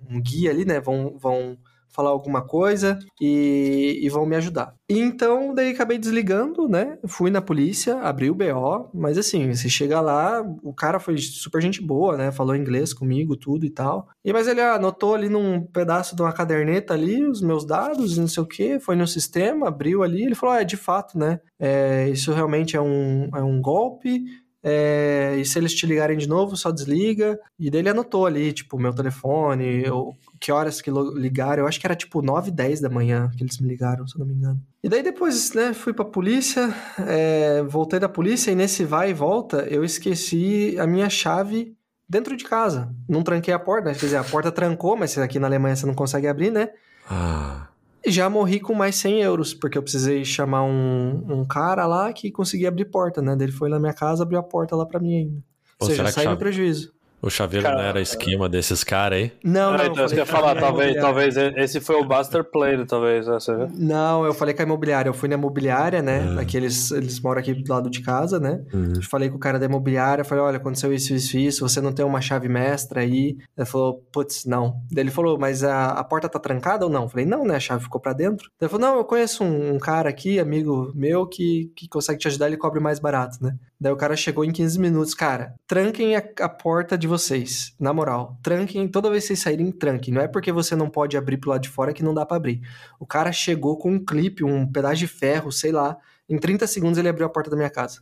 um 0.10 0.21
guia 0.21 0.51
ali, 0.51 0.65
né? 0.65 0.80
Vão, 0.80 1.15
vão, 1.17 1.58
falar 1.96 2.10
alguma 2.10 2.42
coisa 2.46 3.00
e, 3.20 4.00
e 4.02 4.10
vão 4.10 4.26
me 4.26 4.36
ajudar. 4.36 4.76
Então, 4.88 5.54
daí 5.54 5.72
acabei 5.72 5.98
desligando, 5.98 6.68
né? 6.68 6.98
Fui 7.08 7.32
na 7.32 7.42
polícia, 7.42 8.00
abri 8.02 8.30
o 8.30 8.36
BO, 8.36 8.90
mas 8.94 9.18
assim, 9.18 9.52
você 9.52 9.68
chega 9.68 10.00
lá, 10.00 10.44
o 10.62 10.74
cara 10.74 11.00
foi 11.00 11.18
super 11.18 11.62
gente 11.62 11.82
boa, 11.82 12.18
né? 12.18 12.32
Falou 12.32 12.56
inglês 12.56 12.94
comigo, 12.94 13.36
tudo 13.36 13.66
e 13.66 13.70
tal. 13.70 14.08
E 14.24 14.32
mas 14.32 14.48
ele 14.48 14.62
anotou 14.62 15.16
ali 15.16 15.30
num 15.30 15.62
pedaço 15.62 16.16
de 16.16 16.22
uma 16.22 16.34
caderneta 16.34 16.94
ali 16.94 17.26
os 17.26 17.42
meus 17.42 17.66
dados, 17.66 18.18
não 18.18 18.28
sei 18.28 18.44
o 18.44 18.48
que, 18.48 18.80
foi 18.80 18.96
no 18.96 19.08
sistema, 19.08 19.68
abriu 19.68 20.04
ali, 20.04 20.24
ele 20.24 20.36
falou: 20.36 20.56
ah, 20.56 20.62
é 20.62 20.66
de 20.66 20.78
fato, 20.78 21.18
né? 21.18 21.40
É, 21.60 22.10
isso 22.10 22.34
realmente 22.34 22.76
é 22.76 22.82
um, 22.82 23.30
é 23.34 23.42
um 23.42 23.62
golpe 23.62 24.24
é, 24.67 25.36
e 25.38 25.45
se 25.45 25.60
eles 25.60 25.75
te 25.75 25.86
ligarem 25.86 26.17
de 26.17 26.28
novo, 26.28 26.58
só 26.58 26.71
desliga. 26.71 27.39
E 27.60 27.69
daí 27.69 27.82
ele 27.82 27.89
anotou 27.89 28.25
ali, 28.25 28.51
tipo, 28.51 28.80
meu 28.80 28.91
telefone, 28.91 29.86
eu, 29.86 30.12
que 30.41 30.51
horas 30.51 30.82
que 30.82 30.89
ligaram. 31.13 31.62
Eu 31.62 31.67
acho 31.67 31.80
que 31.80 31.86
era 31.86 31.95
tipo 31.95 32.19
9, 32.19 32.49
10 32.49 32.82
da 32.82 32.89
manhã 32.89 33.30
que 33.38 33.43
eles 33.43 33.60
me 33.60 33.67
ligaram, 33.67 34.08
se 34.08 34.15
eu 34.15 34.19
não 34.21 34.25
me 34.25 34.34
engano. 34.34 34.60
E 34.84 34.89
daí 34.89 35.04
depois, 35.04 35.54
né, 35.54 35.71
fui 35.71 35.93
pra 35.93 36.04
polícia, 36.04 36.73
é, 37.08 37.62
voltei 37.62 37.99
da 37.99 38.10
polícia 38.10 38.49
e 38.49 38.56
nesse 38.56 38.84
vai 38.84 39.12
e 39.12 39.13
volta 39.13 39.58
eu 39.69 39.84
esqueci 39.84 40.75
a 40.80 40.88
minha 40.88 41.12
chave 41.12 41.75
dentro 42.10 42.36
de 42.36 42.43
casa. 42.43 42.91
Não 43.08 43.21
tranquei 43.21 43.54
a 43.54 43.60
porta, 43.60 43.89
né? 43.89 43.93
quer 43.93 44.08
dizer, 44.08 44.17
a 44.17 44.23
porta 44.23 44.51
trancou, 44.51 44.97
mas 44.97 45.15
aqui 45.19 45.38
na 45.38 45.45
Alemanha 45.45 45.75
você 45.75 45.86
não 45.86 45.93
consegue 45.93 46.28
abrir, 46.28 46.51
né? 46.51 46.69
Ah 47.08 47.67
já 48.08 48.30
morri 48.30 48.60
com 48.60 48.74
mais 48.74 48.96
100 48.96 49.22
euros, 49.22 49.54
porque 49.54 49.78
eu 49.78 49.84
precisei 49.84 50.24
chamar 50.24 50.63
um, 50.63 51.24
um 51.28 51.46
cara 51.46 51.86
lá 51.86 52.12
que 52.13 52.32
conseguia 52.32 52.70
abrir 52.70 52.86
porta, 52.86 53.22
né? 53.22 53.36
Ele 53.39 53.52
foi 53.52 53.70
na 53.70 53.80
minha 53.80 53.94
casa, 53.94 54.24
abriu 54.24 54.39
a 54.39 54.44
porta 54.44 54.76
lá 54.76 54.86
para 54.86 55.00
mim 55.00 55.15
ainda. 55.15 55.44
Ou 55.80 55.88
seja, 55.88 56.08
saiu 56.08 56.32
no 56.32 56.38
prejuízo. 56.38 56.95
O 57.21 57.30
chaveiro 57.30 57.65
cara, 57.65 57.78
não 57.78 57.84
era 57.84 58.01
esquema 58.01 58.47
desses 58.47 58.84
caras 58.84 59.19
aí? 59.19 59.32
Não, 59.43 59.73
ah, 59.73 59.78
não. 59.78 59.86
então 59.86 60.08
você 60.08 60.15
ia 60.15 60.25
falar, 60.25 60.56
talvez, 60.56 60.95
talvez 60.95 61.36
esse 61.38 61.80
foi 61.80 61.95
o 61.95 62.06
Buster 62.06 62.43
Play, 62.43 62.86
talvez. 62.86 63.28
Essa... 63.28 63.69
Não, 63.75 64.25
eu 64.25 64.34
falei 64.34 64.54
com 64.54 64.62
a 64.62 64.65
imobiliária. 64.65 65.10
Eu 65.10 65.13
fui 65.13 65.28
na 65.28 65.36
imobiliária, 65.36 66.01
né? 66.01 66.19
Uhum. 66.19 66.39
Aqueles, 66.39 66.91
eles 66.91 67.19
moram 67.19 67.39
aqui 67.39 67.54
do 67.54 67.71
lado 67.71 67.89
de 67.89 68.01
casa, 68.01 68.39
né? 68.39 68.62
Uhum. 68.73 69.01
Falei 69.10 69.30
com 69.30 69.38
o 69.38 69.39
cara 69.39 69.58
da 69.58 69.65
imobiliária, 69.65 70.23
falei, 70.23 70.43
olha, 70.43 70.58
aconteceu 70.58 70.93
isso, 70.93 71.13
isso, 71.13 71.38
isso, 71.38 71.67
você 71.67 71.82
não 71.82 71.91
tem 71.91 72.06
uma 72.06 72.21
chave 72.21 72.47
mestra 72.47 73.01
aí? 73.01 73.38
Ele 73.58 73.65
falou, 73.65 74.04
putz, 74.12 74.45
não. 74.45 74.82
Ele 74.95 75.10
falou, 75.10 75.38
mas 75.39 75.63
a, 75.63 75.88
a 75.88 76.04
porta 76.04 76.30
tá 76.30 76.39
trancada 76.39 76.86
ou 76.86 76.91
não? 76.91 77.04
Eu 77.04 77.10
falei, 77.10 77.25
não, 77.25 77.43
né? 77.43 77.56
A 77.56 77.60
chave 77.60 77.84
ficou 77.84 77.99
pra 77.99 78.13
dentro. 78.13 78.49
Ele 78.62 78.69
falou, 78.69 78.88
não, 78.88 78.97
eu 78.97 79.06
conheço 79.06 79.43
um, 79.43 79.75
um 79.75 79.80
cara 79.80 80.10
aqui, 80.10 80.39
amigo 80.39 80.91
meu, 80.93 81.25
que, 81.25 81.71
que 81.75 81.88
consegue 81.88 82.19
te 82.19 82.28
ajudar, 82.28 82.47
ele 82.47 82.58
cobre 82.58 82.80
mais 82.80 82.99
barato, 82.99 83.38
né? 83.41 83.56
Daí 83.80 83.91
o 83.91 83.97
cara 83.97 84.15
chegou 84.15 84.45
em 84.45 84.51
15 84.51 84.80
minutos. 84.80 85.13
Cara, 85.13 85.54
tranquem 85.67 86.15
a, 86.15 86.23
a, 86.39 86.49
porta 86.49 86.97
de 86.97 87.05
vocês. 87.08 87.74
Na 87.80 87.94
moral, 87.94 88.38
tranquem. 88.41 88.88
Toda 88.88 89.10
vez 89.10 89.24
que 89.24 89.28
vocês 89.28 89.39
saírem, 89.39 89.72
tranquem. 89.72 90.13
Não 90.13 90.22
é 90.22 90.28
porque 90.28 90.52
você 90.52 90.76
não 90.76 90.89
pode 90.89 91.18
abrir 91.18 91.38
pro 91.38 91.50
lado 91.50 91.62
de 91.62 91.70
fora 91.70 91.94
que 91.94 92.04
não 92.04 92.13
dá 92.13 92.26
para 92.26 92.38
abrir. 92.38 92.62
O 93.00 93.06
cara 93.06 93.32
chegou 93.32 93.78
com 93.78 93.91
um 93.91 94.04
clipe, 94.04 94.44
um 94.44 94.65
pedaço 94.65 94.98
de 94.98 95.08
ferro, 95.08 95.52
sei 95.52 95.72
lá. 95.72 95.98
Em 96.28 96.38
30 96.38 96.65
segundos 96.68 96.98
ele 96.98 97.10
abriu 97.10 97.26
a 97.26 97.30
porta 97.30 97.50
da 97.50 97.56
minha 97.56 97.70
casa. 97.70 98.02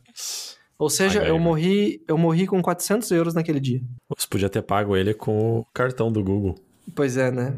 Ou 0.78 0.90
seja, 0.90 1.22
eu 1.24 1.38
morri, 1.38 2.02
eu 2.08 2.18
morri 2.18 2.46
com 2.46 2.60
400 2.60 3.10
euros 3.12 3.34
naquele 3.34 3.60
dia. 3.60 3.80
Você 4.16 4.26
podia 4.28 4.48
ter 4.48 4.62
pago 4.62 4.96
ele 4.96 5.14
com 5.14 5.60
o 5.60 5.64
cartão 5.72 6.10
do 6.10 6.22
Google. 6.22 6.56
Pois 6.94 7.16
é, 7.16 7.30
né? 7.30 7.56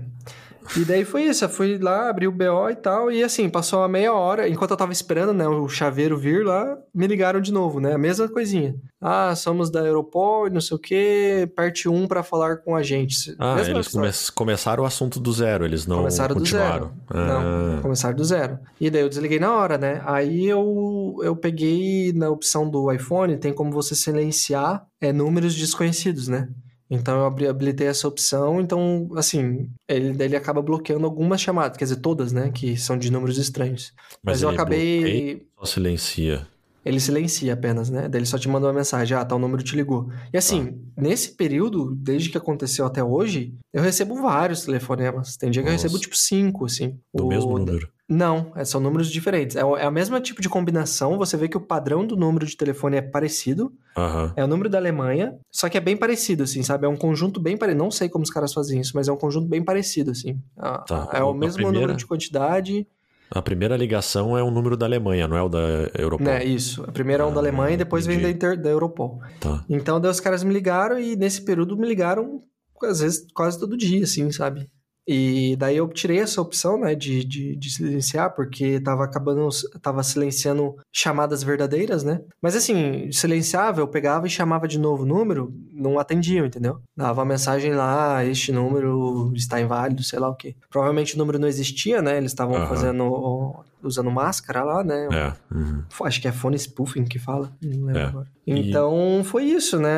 E 0.77 0.85
daí 0.85 1.05
foi 1.05 1.25
isso, 1.25 1.45
eu 1.45 1.49
fui 1.49 1.79
lá, 1.79 2.09
abri 2.09 2.27
o 2.27 2.33
BO 2.33 2.71
e 2.71 2.77
tal, 2.77 3.11
e 3.11 3.23
assim, 3.23 3.49
passou 3.49 3.81
uma 3.81 3.89
meia 3.89 4.13
hora, 4.13 4.49
enquanto 4.49 4.71
eu 4.71 4.77
tava 4.77 4.93
esperando, 4.93 5.33
né, 5.33 5.47
o 5.47 5.69
chaveiro 5.69 6.19
vir 6.19 6.45
lá, 6.45 6.77
me 6.95 7.07
ligaram 7.07 7.41
de 7.41 7.53
novo, 7.53 7.81
né, 7.81 7.95
a 7.95 7.99
mesma 7.99 8.29
coisinha. 8.29 8.75
Ah, 9.01 9.35
somos 9.37 9.71
da 9.71 9.81
Europol 9.81 10.47
e 10.47 10.51
não 10.51 10.61
sei 10.61 10.77
o 10.77 10.81
que, 10.81 11.51
parte 11.55 11.89
1 11.89 12.09
para 12.09 12.23
falar 12.23 12.57
com 12.59 12.75
a 12.75 12.83
gente. 12.83 13.35
Ah, 13.39 13.55
Mesma 13.55 13.75
eles 13.75 13.89
come 13.89 14.47
começaram 14.47 14.83
o 14.85 14.87
assunto 14.87 15.21
do 15.21 15.33
zero, 15.33 15.65
eles 15.65 15.87
não 15.87 15.99
começaram 15.99 16.35
continuaram. 16.35 16.89
do 16.89 17.15
zero. 17.15 17.21
Ah. 17.29 17.75
Não, 17.75 17.83
começaram 17.83 18.17
do 18.17 18.25
zero. 18.25 18.59
E 18.81 18.91
daí 18.91 19.03
eu 19.03 19.09
desliguei 19.09 19.39
na 19.39 19.55
hora, 19.55 19.77
né, 19.77 20.03
aí 20.05 20.47
eu, 20.47 21.19
eu 21.23 21.37
peguei 21.37 22.13
na 22.13 22.31
opção 22.31 22.69
do 22.69 22.91
iPhone, 22.93 23.37
tem 23.37 23.53
como 23.53 23.71
você 23.71 23.95
silenciar 23.95 24.87
é, 25.01 25.13
números 25.13 25.55
desconhecidos, 25.55 26.29
né. 26.29 26.49
Então 26.91 27.19
eu 27.19 27.51
habilitei 27.51 27.87
essa 27.87 28.07
opção, 28.07 28.61
então, 28.61 29.09
assim, 29.17 29.69
ele, 29.89 30.23
ele 30.23 30.37
acaba 30.37 30.63
bloqueando 30.63 31.05
algumas 31.05 31.41
chamadas, 31.41 31.77
quer 31.77 31.85
dizer, 31.85 31.97
todas, 31.97 32.33
né, 32.33 32.51
que 32.51 32.77
são 32.77 32.97
de 32.97 33.11
números 33.11 33.39
estranhos. 33.39 33.93
Mas, 34.23 34.37
Mas 34.37 34.43
eu 34.43 34.49
acabei. 34.49 35.47
Só 35.59 35.65
silencia. 35.67 36.47
Ele 36.85 37.01
silencia 37.01 37.53
apenas, 37.53 37.91
né? 37.91 38.09
Daí 38.09 38.21
ele 38.21 38.27
só 38.27 38.39
te 38.39 38.49
manda 38.49 38.69
uma 38.69 38.73
mensagem, 38.73 39.17
ah, 39.17 39.25
tal 39.25 39.41
número 39.41 39.61
te 39.61 39.75
ligou. 39.75 40.09
E 40.33 40.39
assim, 40.39 40.67
tá. 40.67 41.03
nesse 41.03 41.33
período, 41.33 41.97
desde 41.97 42.31
que 42.31 42.39
aconteceu 42.39 42.87
até 42.87 43.03
hoje, 43.03 43.53
eu 43.73 43.83
recebo 43.83 44.15
vários 44.23 44.65
telefonemas. 44.65 45.37
Tem 45.37 45.51
dia 45.51 45.65
que 45.65 45.69
Nossa. 45.69 45.85
eu 45.85 45.89
recebo 45.89 46.01
tipo 46.01 46.17
cinco, 46.17 46.65
assim. 46.65 46.97
Do 47.13 47.25
o... 47.25 47.29
mesmo 47.29 47.59
número? 47.59 47.89
Não, 48.09 48.53
é, 48.55 48.65
são 48.65 48.81
números 48.81 49.11
diferentes. 49.11 49.57
É, 49.57 49.61
é 49.61 49.85
a 49.85 49.91
mesma 49.91 50.21
tipo 50.21 50.41
de 50.41 50.49
combinação. 50.49 51.19
Você 51.19 51.37
vê 51.37 51.49
que 51.49 51.57
o 51.57 51.61
padrão 51.61 52.07
do 52.07 52.17
número 52.17 52.47
de 52.47 52.57
telefone 52.57 52.97
é 52.99 53.03
parecido. 53.03 53.73
Uhum. 53.97 54.33
É 54.37 54.45
o 54.45 54.47
número 54.47 54.69
da 54.69 54.79
Alemanha, 54.79 55.37
só 55.51 55.69
que 55.69 55.77
é 55.77 55.81
bem 55.81 55.97
parecido, 55.97 56.45
assim, 56.45 56.63
sabe? 56.63 56.87
É 56.87 56.89
um 56.89 56.97
conjunto 56.97 57.41
bem 57.41 57.57
parecido. 57.57 57.83
Não 57.83 57.91
sei 57.91 58.09
como 58.09 58.23
os 58.23 58.31
caras 58.31 58.53
fazem 58.53 58.81
isso, 58.81 58.93
mas 58.95 59.09
é 59.09 59.13
um 59.13 59.17
conjunto 59.17 59.49
bem 59.49 59.63
parecido, 59.63 60.13
assim. 60.13 60.41
Tá. 60.87 61.09
É 61.13 61.23
o 61.23 61.35
mesmo 61.35 61.57
primeira... 61.57 61.81
número 61.81 61.97
de 61.97 62.07
quantidade. 62.07 62.87
A 63.29 63.43
primeira 63.43 63.77
ligação 63.77 64.39
é 64.39 64.43
o 64.43 64.53
número 64.53 64.77
da 64.77 64.87
Alemanha, 64.87 65.27
não 65.27 65.37
é 65.37 65.43
o 65.43 65.49
da 65.49 65.91
Europol? 65.99 66.29
É, 66.29 66.45
isso. 66.45 66.85
A 66.85 66.93
primeira 66.93 67.25
é 67.25 67.27
o 67.27 67.33
da 67.33 67.41
Alemanha 67.41 67.75
e 67.75 67.77
depois 67.77 68.07
entendi. 68.07 68.23
vem 68.23 68.33
da, 68.33 68.37
Inter, 68.37 68.63
da 68.63 68.71
Europol. 68.71 69.21
Tá. 69.41 69.65
Então, 69.69 70.01
daí 70.01 70.13
os 70.13 70.21
caras 70.21 70.45
me 70.45 70.55
ligaram 70.55 70.97
e 70.97 71.17
nesse 71.17 71.45
período 71.45 71.77
me 71.77 71.89
ligaram, 71.89 72.41
às 72.85 73.01
vezes, 73.01 73.27
quase 73.35 73.59
todo 73.59 73.77
dia, 73.77 74.05
assim, 74.05 74.31
sabe? 74.31 74.71
E 75.07 75.55
daí 75.57 75.77
eu 75.77 75.87
tirei 75.89 76.19
essa 76.19 76.41
opção, 76.41 76.81
né, 76.81 76.95
de, 76.95 77.25
de, 77.25 77.55
de, 77.55 77.71
silenciar, 77.71 78.35
porque 78.35 78.81
tava 78.81 79.05
acabando, 79.05 79.49
tava 79.81 80.03
silenciando 80.03 80.75
chamadas 80.93 81.45
verdadeiras, 81.45 82.03
né? 82.03 82.23
Mas 82.43 82.57
assim, 82.57 83.11
silenciava, 83.13 83.81
eu 83.81 83.87
pegava 83.87 84.27
e 84.27 84.31
chamava 84.31 84.67
de 84.67 84.79
novo 84.79 85.05
o 85.05 85.07
número, 85.07 85.55
não 85.73 85.99
atendiam, 85.99 86.45
entendeu? 86.45 86.81
Dava 86.97 87.21
uma 87.21 87.27
mensagem 87.27 87.73
lá, 87.73 88.25
este 88.25 88.51
número 88.51 89.33
está 89.37 89.61
inválido, 89.61 90.03
sei 90.03 90.19
lá 90.19 90.29
o 90.29 90.35
quê. 90.35 90.57
Provavelmente 90.69 91.15
o 91.15 91.19
número 91.19 91.39
não 91.39 91.47
existia, 91.47 92.03
né? 92.03 92.17
Eles 92.17 92.33
estavam 92.33 92.59
uhum. 92.59 92.67
fazendo, 92.67 93.65
usando 93.83 94.11
máscara 94.11 94.65
lá, 94.65 94.83
né? 94.83 95.09
É. 95.13 95.55
Uhum. 95.55 95.85
Acho 96.03 96.21
que 96.21 96.27
é 96.27 96.33
phone 96.33 96.57
spoofing 96.57 97.05
que 97.05 97.21
fala, 97.21 97.53
não 97.63 97.87
lembro 97.87 98.03
é. 98.03 98.05
agora. 98.05 98.27
Então, 98.45 99.21
e... 99.21 99.25
foi 99.25 99.45
isso, 99.45 99.79
né, 99.79 99.91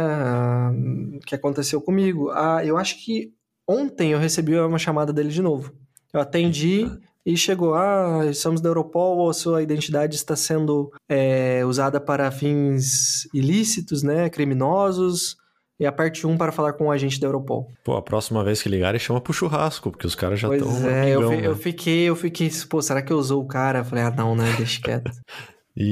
que 1.26 1.34
aconteceu 1.34 1.80
comigo. 1.80 2.30
Ah, 2.30 2.64
eu 2.64 2.76
acho 2.76 3.04
que 3.04 3.32
Ontem 3.68 4.12
eu 4.12 4.18
recebi 4.18 4.58
uma 4.58 4.78
chamada 4.78 5.12
dele 5.12 5.28
de 5.28 5.42
novo. 5.42 5.74
Eu 6.12 6.20
atendi 6.20 6.90
e 7.24 7.36
chegou: 7.36 7.74
Ah, 7.74 8.22
estamos 8.30 8.62
da 8.62 8.70
Europol, 8.70 9.18
ou 9.18 9.32
sua 9.34 9.62
identidade 9.62 10.16
está 10.16 10.34
sendo 10.34 10.90
é, 11.06 11.62
usada 11.66 12.00
para 12.00 12.30
fins 12.30 13.28
ilícitos, 13.34 14.02
né? 14.02 14.30
Criminosos. 14.30 15.36
E 15.80 15.86
a 15.86 15.92
parte 15.92 16.26
1 16.26 16.36
para 16.36 16.50
falar 16.50 16.72
com 16.72 16.86
o 16.86 16.90
agente 16.90 17.20
da 17.20 17.28
Europol. 17.28 17.70
Pô, 17.84 17.94
a 17.94 18.02
próxima 18.02 18.42
vez 18.42 18.60
que 18.60 18.68
ligarem, 18.68 18.98
chama 18.98 19.20
pro 19.20 19.32
churrasco, 19.32 19.92
porque 19.92 20.08
os 20.08 20.14
caras 20.16 20.40
já 20.40 20.52
estão. 20.52 20.68
Pois 20.68 20.84
é, 20.84 21.10
eu, 21.10 21.30
né? 21.30 21.46
eu, 21.46 21.54
fiquei, 21.54 22.08
eu 22.08 22.16
fiquei, 22.16 22.50
pô, 22.68 22.82
será 22.82 23.00
que 23.00 23.12
eu 23.12 23.16
usou 23.16 23.40
o 23.40 23.46
cara? 23.46 23.80
Eu 23.80 23.84
falei, 23.84 24.02
ah, 24.02 24.10
não, 24.10 24.34
né? 24.34 24.52
Deixa 24.56 24.80
quieto. 24.82 25.10
E, 25.80 25.84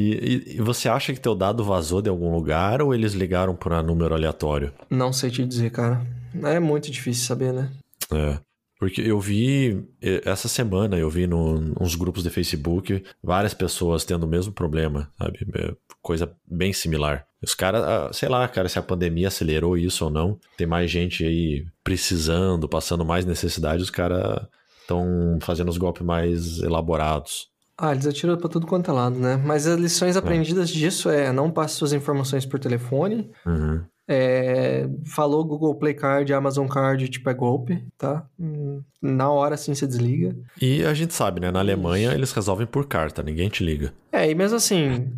e, 0.51 0.57
e, 0.57 0.61
você 0.61 0.89
acha 0.89 1.15
que 1.15 1.21
teu 1.21 1.33
dado 1.33 1.63
vazou 1.63 2.03
de 2.03 2.11
algum 2.11 2.35
lugar 2.35 2.83
ou 2.83 2.93
eles 2.93 3.13
ligaram 3.13 3.55
para 3.55 3.85
número 3.85 4.15
aleatório? 4.15 4.73
Não 4.91 5.13
sei 5.13 5.31
te 5.31 5.47
dizer, 5.47 5.71
cara. 5.71 6.05
É 6.43 6.59
muito 6.59 6.91
difícil 6.91 7.25
saber, 7.25 7.53
né? 7.53 7.71
É. 8.13 8.39
Porque 8.81 9.01
eu 9.01 9.19
vi, 9.21 9.89
essa 10.25 10.49
semana, 10.49 10.99
eu 10.99 11.09
vi 11.09 11.27
no, 11.27 11.59
nos 11.59 11.95
grupos 11.95 12.25
de 12.25 12.31
Facebook 12.31 13.03
várias 13.23 13.55
pessoas 13.55 14.05
tendo 14.05 14.25
o 14.25 14.29
mesmo 14.29 14.53
problema, 14.53 15.11
sabe? 15.17 15.47
É, 15.55 15.73
coisa 16.03 16.31
bem 16.47 16.73
similar. 16.73 17.25
Os 17.43 17.55
caras, 17.55 17.83
ah, 17.83 18.11
sei 18.13 18.29
lá, 18.29 18.47
cara, 18.49 18.69
se 18.69 18.79
a 18.79 18.83
pandemia 18.83 19.29
acelerou 19.29 19.79
isso 19.79 20.05
ou 20.05 20.11
não, 20.11 20.39
tem 20.59 20.67
mais 20.67 20.91
gente 20.91 21.25
aí 21.25 21.65
precisando, 21.83 22.69
passando 22.69 23.05
mais 23.05 23.25
necessidade, 23.25 23.83
os 23.83 23.91
caras 23.91 24.47
estão 24.81 25.39
fazendo 25.41 25.69
os 25.69 25.79
golpes 25.79 26.05
mais 26.05 26.59
elaborados. 26.59 27.49
Ah, 27.79 27.93
eles 27.93 28.07
atiram 28.07 28.37
pra 28.37 28.49
tudo 28.49 28.67
quanto 28.67 28.91
é 28.91 28.95
lado, 28.95 29.19
né? 29.19 29.37
Mas 29.37 29.67
as 29.67 29.79
lições 29.79 30.17
é. 30.17 30.19
aprendidas 30.19 30.71
disso 30.71 31.11
é 31.11 31.31
não 31.33 31.51
passe 31.51 31.75
suas 31.75 31.93
informações 31.93 32.47
por 32.47 32.59
telefone. 32.59 33.31
Uhum. 33.45 33.83
É, 34.09 34.89
falou 35.05 35.45
Google 35.45 35.75
Play 35.75 35.93
Card, 35.93 36.33
Amazon 36.33 36.69
Card, 36.69 37.09
tipo, 37.09 37.29
é 37.29 37.35
golpe, 37.35 37.85
tá? 37.99 38.25
Hum, 38.39 38.81
na 39.03 39.29
hora, 39.31 39.57
assim, 39.57 39.75
você 39.75 39.87
desliga. 39.87 40.37
E 40.63 40.85
a 40.85 40.95
gente 40.95 41.13
sabe, 41.13 41.41
né? 41.41 41.51
Na 41.51 41.59
Alemanha, 41.59 42.13
eles 42.13 42.33
resolvem 42.33 42.67
por 42.67 42.87
carta, 42.87 43.23
ninguém 43.23 43.49
te 43.49 43.65
liga. 43.65 43.93
É, 44.13 44.31
e 44.31 44.35
mesmo 44.35 44.57
assim... 44.57 45.13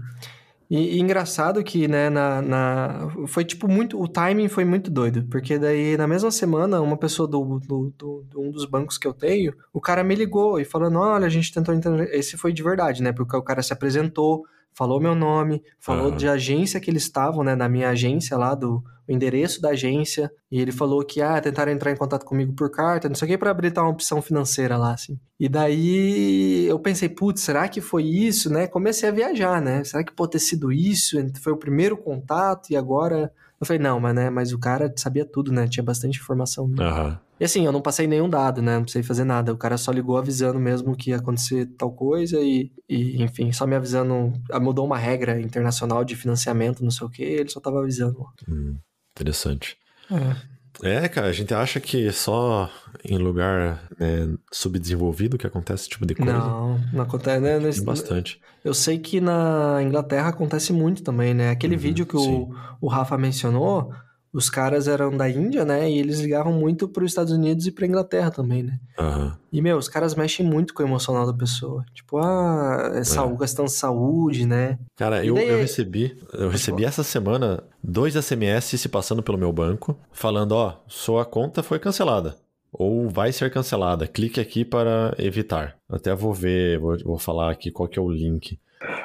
E, 0.71 0.97
e, 0.97 1.01
engraçado 1.01 1.65
que, 1.65 1.89
né, 1.89 2.11
na, 2.11 2.43
na, 2.43 3.11
Foi 3.27 3.43
tipo 3.45 3.67
muito. 3.67 4.01
O 4.01 4.07
timing 4.07 4.49
foi 4.49 4.65
muito 4.65 4.91
doido. 4.91 5.25
Porque 5.31 5.59
daí, 5.59 5.97
na 5.97 6.07
mesma 6.07 6.31
semana, 6.31 6.81
uma 6.81 6.97
pessoa 6.97 7.27
do, 7.27 7.59
do, 7.59 7.93
do, 7.97 8.25
do 8.31 8.41
um 8.41 8.51
dos 8.51 8.67
bancos 8.67 8.99
que 8.99 9.07
eu 9.07 9.15
tenho, 9.15 9.55
o 9.73 9.81
cara 9.81 10.05
me 10.05 10.15
ligou 10.15 10.61
e 10.61 10.65
falando: 10.65 10.99
olha, 10.99 11.27
a 11.27 11.31
gente 11.31 11.53
tentou 11.53 11.75
entender. 11.75 12.15
Esse 12.15 12.37
foi 12.37 12.53
de 12.53 12.63
verdade, 12.63 13.03
né? 13.03 13.13
Porque 13.13 13.37
o 13.37 13.43
cara 13.43 13.63
se 13.63 13.73
apresentou, 13.73 14.45
falou 14.75 15.01
meu 15.01 15.15
nome, 15.15 15.63
falou 15.81 16.11
uhum. 16.11 16.17
de 16.17 16.29
agência 16.29 16.81
que 16.81 16.91
eles 16.91 17.03
estavam, 17.03 17.43
né? 17.43 17.55
Na 17.55 17.69
minha 17.69 17.91
agência 17.91 18.37
lá, 18.37 18.55
do 18.55 18.83
o 19.09 19.13
endereço 19.13 19.61
da 19.61 19.71
agência. 19.71 20.31
E 20.51 20.61
ele 20.61 20.71
falou 20.71 21.03
que, 21.03 21.23
ah, 21.23 21.41
tentaram 21.41 21.73
entrar 21.73 21.91
em 21.91 21.97
contato 21.97 22.25
comigo 22.25 22.53
por 22.53 22.71
carta, 22.71 23.09
não 23.09 23.17
sei 23.17 23.27
o 23.27 23.31
que, 23.31 23.39
pra 23.39 23.51
habilitar 23.51 23.83
uma 23.83 23.91
opção 23.91 24.21
financeira 24.21 24.77
lá, 24.77 24.93
assim. 24.93 25.19
E 25.41 25.49
daí 25.49 26.67
eu 26.67 26.79
pensei, 26.79 27.09
putz, 27.09 27.41
será 27.41 27.69
que 27.69 27.81
foi 27.81 28.05
isso, 28.05 28.51
né? 28.53 28.67
Comecei 28.67 29.09
a 29.09 29.13
viajar, 29.13 29.63
né? 29.63 29.83
Será 29.83 30.05
que 30.05 30.13
pode 30.13 30.33
ter 30.33 30.39
sido 30.39 30.71
isso? 30.71 31.17
Foi 31.43 31.53
o 31.53 31.59
primeiro 31.59 31.97
contato 31.97 32.71
e 32.71 32.77
agora. 32.77 33.33
Eu 33.61 33.67
falei, 33.67 33.83
não, 33.83 33.99
mas, 33.99 34.15
né, 34.15 34.31
mas 34.31 34.53
o 34.53 34.59
cara 34.59 34.93
sabia 34.97 35.25
tudo, 35.25 35.53
né? 35.53 35.67
Tinha 35.67 35.83
bastante 35.83 36.19
informação. 36.19 36.69
Né? 36.69 36.87
Uhum. 36.87 37.17
E 37.41 37.45
assim, 37.45 37.65
eu 37.65 37.73
não 37.73 37.81
passei 37.81 38.07
nenhum 38.07 38.29
dado, 38.29 38.63
né? 38.63 38.77
Não 38.77 38.83
precisei 38.83 39.03
fazer 39.03 39.25
nada. 39.25 39.53
O 39.53 39.57
cara 39.57 39.77
só 39.77 39.91
ligou 39.91 40.17
avisando 40.17 40.59
mesmo 40.59 40.97
que 40.97 41.11
ia 41.11 41.17
acontecer 41.17 41.67
tal 41.77 41.93
coisa 41.93 42.41
e, 42.41 42.71
e 42.89 43.23
enfim, 43.23 43.53
só 43.53 43.67
me 43.67 43.77
avisando. 43.77 44.33
Ah, 44.51 44.61
mudou 44.61 44.85
uma 44.85 44.99
regra 44.99 45.41
internacional 45.41 46.05
de 46.05 46.17
financiamento, 46.17 46.83
não 46.83 46.91
sei 46.91 47.07
o 47.07 47.11
que, 47.11 47.23
ele 47.23 47.49
só 47.49 47.61
tava 47.61 47.81
avisando. 47.81 48.25
Hum, 48.49 48.77
interessante. 49.13 49.77
É. 50.11 50.58
É, 50.83 51.09
cara, 51.09 51.29
a 51.29 51.33
gente 51.33 51.53
acha 51.53 51.81
que 51.81 52.11
só 52.13 52.71
em 53.05 53.19
lugar 53.19 53.83
né, 53.99 54.35
subdesenvolvido 54.53 55.39
que 55.39 55.47
acontece 55.47 55.83
esse 55.83 55.91
tipo 55.91 56.07
de 56.07 56.15
coisa. 56.15 56.33
Não, 56.33 56.79
não 56.93 57.03
acontece, 57.03 57.41
né? 57.41 57.59
Tem 57.59 57.85
bastante. 57.85 58.41
Eu 58.65 58.75
sei 58.75 58.99
que 58.99 59.21
na 59.21 59.79
Inglaterra 59.83 60.29
acontece 60.29 60.73
muito 60.73 61.03
também, 61.03 61.35
né? 61.35 61.51
Aquele 61.51 61.75
uhum, 61.75 61.81
vídeo 61.81 62.07
que 62.07 62.17
o, 62.17 62.55
o 62.81 62.89
Rafa 62.89 63.17
mencionou, 63.17 63.93
os 64.39 64.49
caras 64.49 64.87
eram 64.87 65.17
da 65.17 65.29
Índia, 65.29 65.65
né? 65.65 65.91
E 65.91 65.99
eles 65.99 66.21
ligavam 66.21 66.53
muito 66.53 66.89
para 66.89 67.03
os 67.03 67.11
Estados 67.11 67.33
Unidos 67.33 67.67
e 67.67 67.73
para 67.73 67.87
Inglaterra 67.87 68.31
também, 68.31 68.63
né? 68.63 68.79
Uhum. 68.97 69.33
E, 69.53 69.61
meu, 69.61 69.77
os 69.77 69.89
caras 69.89 70.15
mexem 70.15 70.47
muito 70.47 70.73
com 70.73 70.85
o 70.85 70.87
emocional 70.87 71.27
da 71.27 71.35
pessoa. 71.35 71.85
Tipo, 71.93 72.19
ah, 72.19 72.93
é 72.95 73.03
saúde, 73.03 73.35
é. 73.35 73.39
gastando 73.39 73.69
saúde, 73.69 74.47
né? 74.47 74.79
Cara, 74.95 75.25
eu, 75.25 75.35
daí... 75.35 75.49
eu 75.49 75.59
recebi, 75.59 76.17
eu 76.33 76.49
recebi 76.49 76.85
essa 76.85 77.03
semana 77.03 77.65
dois 77.83 78.15
SMS 78.15 78.79
se 78.79 78.89
passando 78.89 79.25
pelo 79.25 79.37
meu 79.37 79.53
banco, 79.53 79.99
falando, 80.13 80.53
ó, 80.53 80.77
sua 80.87 81.25
conta 81.25 81.61
foi 81.61 81.81
cancelada. 81.81 82.37
Ou 82.73 83.09
vai 83.09 83.33
ser 83.33 83.51
cancelada. 83.51 84.07
Clique 84.07 84.39
aqui 84.39 84.65
para 84.65 85.17
evitar. 85.19 85.77
Até 85.89 86.15
vou 86.15 86.33
ver, 86.33 86.79
vou, 86.79 86.97
vou 87.03 87.19
falar 87.19 87.51
aqui 87.51 87.73
qual 87.73 87.89
que 87.89 87.99
é 87.99 88.03
o 88.03 88.09
link. 88.09 88.57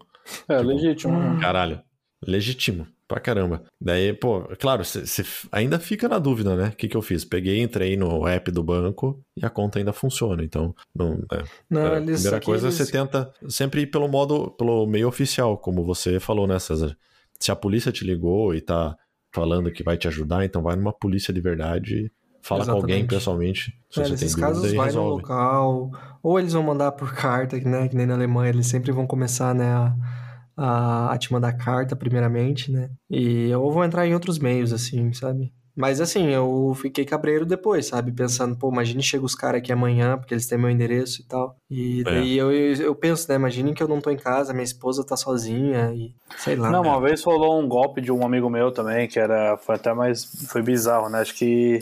É, 0.48 0.58
tipo, 0.58 0.68
legítimo. 0.68 1.40
Caralho, 1.40 1.80
legítimo. 2.26 2.88
Pra 3.08 3.20
caramba. 3.20 3.64
Daí, 3.80 4.14
pô, 4.14 4.42
claro, 4.60 4.84
você 4.84 5.24
ainda 5.52 5.78
fica 5.78 6.10
na 6.10 6.18
dúvida, 6.18 6.56
né? 6.56 6.70
O 6.70 6.76
que, 6.76 6.88
que 6.88 6.98
eu 6.98 7.04
fiz? 7.04 7.24
Peguei, 7.24 7.62
entrei 7.62 7.96
no 7.96 8.28
app 8.28 8.50
do 8.50 8.64
banco 8.64 9.24
e 9.38 9.46
a 9.46 9.50
conta 9.50 9.78
ainda 9.78 9.94
funciona. 9.94 10.44
Então, 10.44 10.74
não, 10.94 11.24
é, 11.32 11.44
não 11.70 11.82
é, 11.82 12.00
a 12.00 12.02
primeira 12.02 12.42
coisa 12.42 12.66
eles... 12.66 12.76
você 12.76 12.92
tenta 12.92 13.32
sempre 13.48 13.82
ir 13.82 13.88
pelo 13.88 14.08
modo, 14.08 14.50
pelo 14.58 14.88
meio 14.88 15.08
oficial, 15.08 15.56
como 15.56 15.86
você 15.86 16.20
falou, 16.20 16.48
né, 16.48 16.58
César? 16.58 16.98
Se 17.40 17.52
a 17.52 17.56
polícia 17.56 17.92
te 17.92 18.04
ligou 18.04 18.56
e 18.56 18.62
tá 18.62 18.98
falando 19.36 19.70
que 19.70 19.84
vai 19.84 19.98
te 19.98 20.08
ajudar, 20.08 20.46
então 20.46 20.62
vai 20.62 20.78
numa 20.78 20.94
polícia 20.94 21.34
de 21.34 21.42
verdade, 21.42 22.10
fala 22.42 22.62
Exatamente. 22.62 22.82
com 22.82 22.92
alguém 22.94 23.08
pessoalmente. 23.08 23.78
Se 23.92 24.02
é, 24.02 24.10
nesses 24.10 24.34
casos 24.34 24.72
vai 24.74 24.86
resolve. 24.86 25.10
no 25.10 25.16
local, 25.18 25.92
ou 26.24 26.40
eles 26.40 26.54
vão 26.54 26.64
mandar 26.64 26.94
por 26.94 27.14
carta, 27.14 27.58
né? 27.58 27.90
Que 27.90 27.98
nem 27.98 28.06
na 28.06 28.14
Alemanha, 28.14 28.50
eles 28.50 28.68
sempre 28.68 28.94
vão 28.94 29.06
começar, 29.06 29.54
né? 29.54 29.68
A, 29.68 29.96
a, 30.56 31.14
a 31.14 31.18
te 31.18 31.34
mandar 31.34 31.52
carta 31.54 31.96
primeiramente, 31.98 32.72
né? 32.72 32.90
E 33.10 33.54
ou 33.54 33.72
vão 33.74 33.84
entrar 33.84 34.08
em 34.08 34.14
outros 34.14 34.40
meios, 34.40 34.72
assim, 34.72 35.12
sabe? 35.12 35.52
Mas 35.76 36.00
assim, 36.00 36.30
eu 36.30 36.74
fiquei 36.80 37.04
cabreiro 37.04 37.46
depois, 37.46 37.88
sabe? 37.88 38.12
Pensando, 38.12 38.56
pô, 38.56 38.72
imagine 38.72 39.04
chega 39.04 39.26
os 39.26 39.36
caras 39.36 39.60
aqui 39.60 39.74
amanhã, 39.74 40.18
porque 40.18 40.34
eles 40.34 40.48
têm 40.48 40.58
meu 40.58 40.70
endereço 40.70 41.22
e 41.22 41.26
tal. 41.26 41.58
E 41.70 42.00
é. 42.00 42.04
daí 42.04 42.40
é. 42.40 42.42
eu, 42.42 42.52
eu 42.52 42.96
penso, 42.96 43.28
né? 43.28 43.36
Imagine 43.36 43.74
que 43.74 43.84
eu 43.84 43.88
não 43.88 44.00
tô 44.00 44.10
em 44.10 44.16
casa, 44.16 44.54
minha 44.54 44.64
esposa 44.64 45.06
tá 45.06 45.18
sozinha 45.18 45.92
e 45.94 46.16
sei 46.38 46.56
lá. 46.56 46.72
Não, 46.72 46.82
uma 46.82 47.02
vez 47.02 47.22
rolou 47.24 47.60
um 47.62 47.68
golpe 47.68 48.00
de 48.00 48.10
um 48.12 48.26
amigo 48.26 48.50
meu 48.50 48.72
também, 48.72 49.08
que 49.08 49.20
era. 49.20 49.58
Foi 49.58 49.76
até 49.76 49.94
mais. 49.94 50.24
Foi 50.48 50.62
bizarro, 50.62 51.10
né? 51.10 51.20
Acho 51.20 51.36
que. 51.36 51.80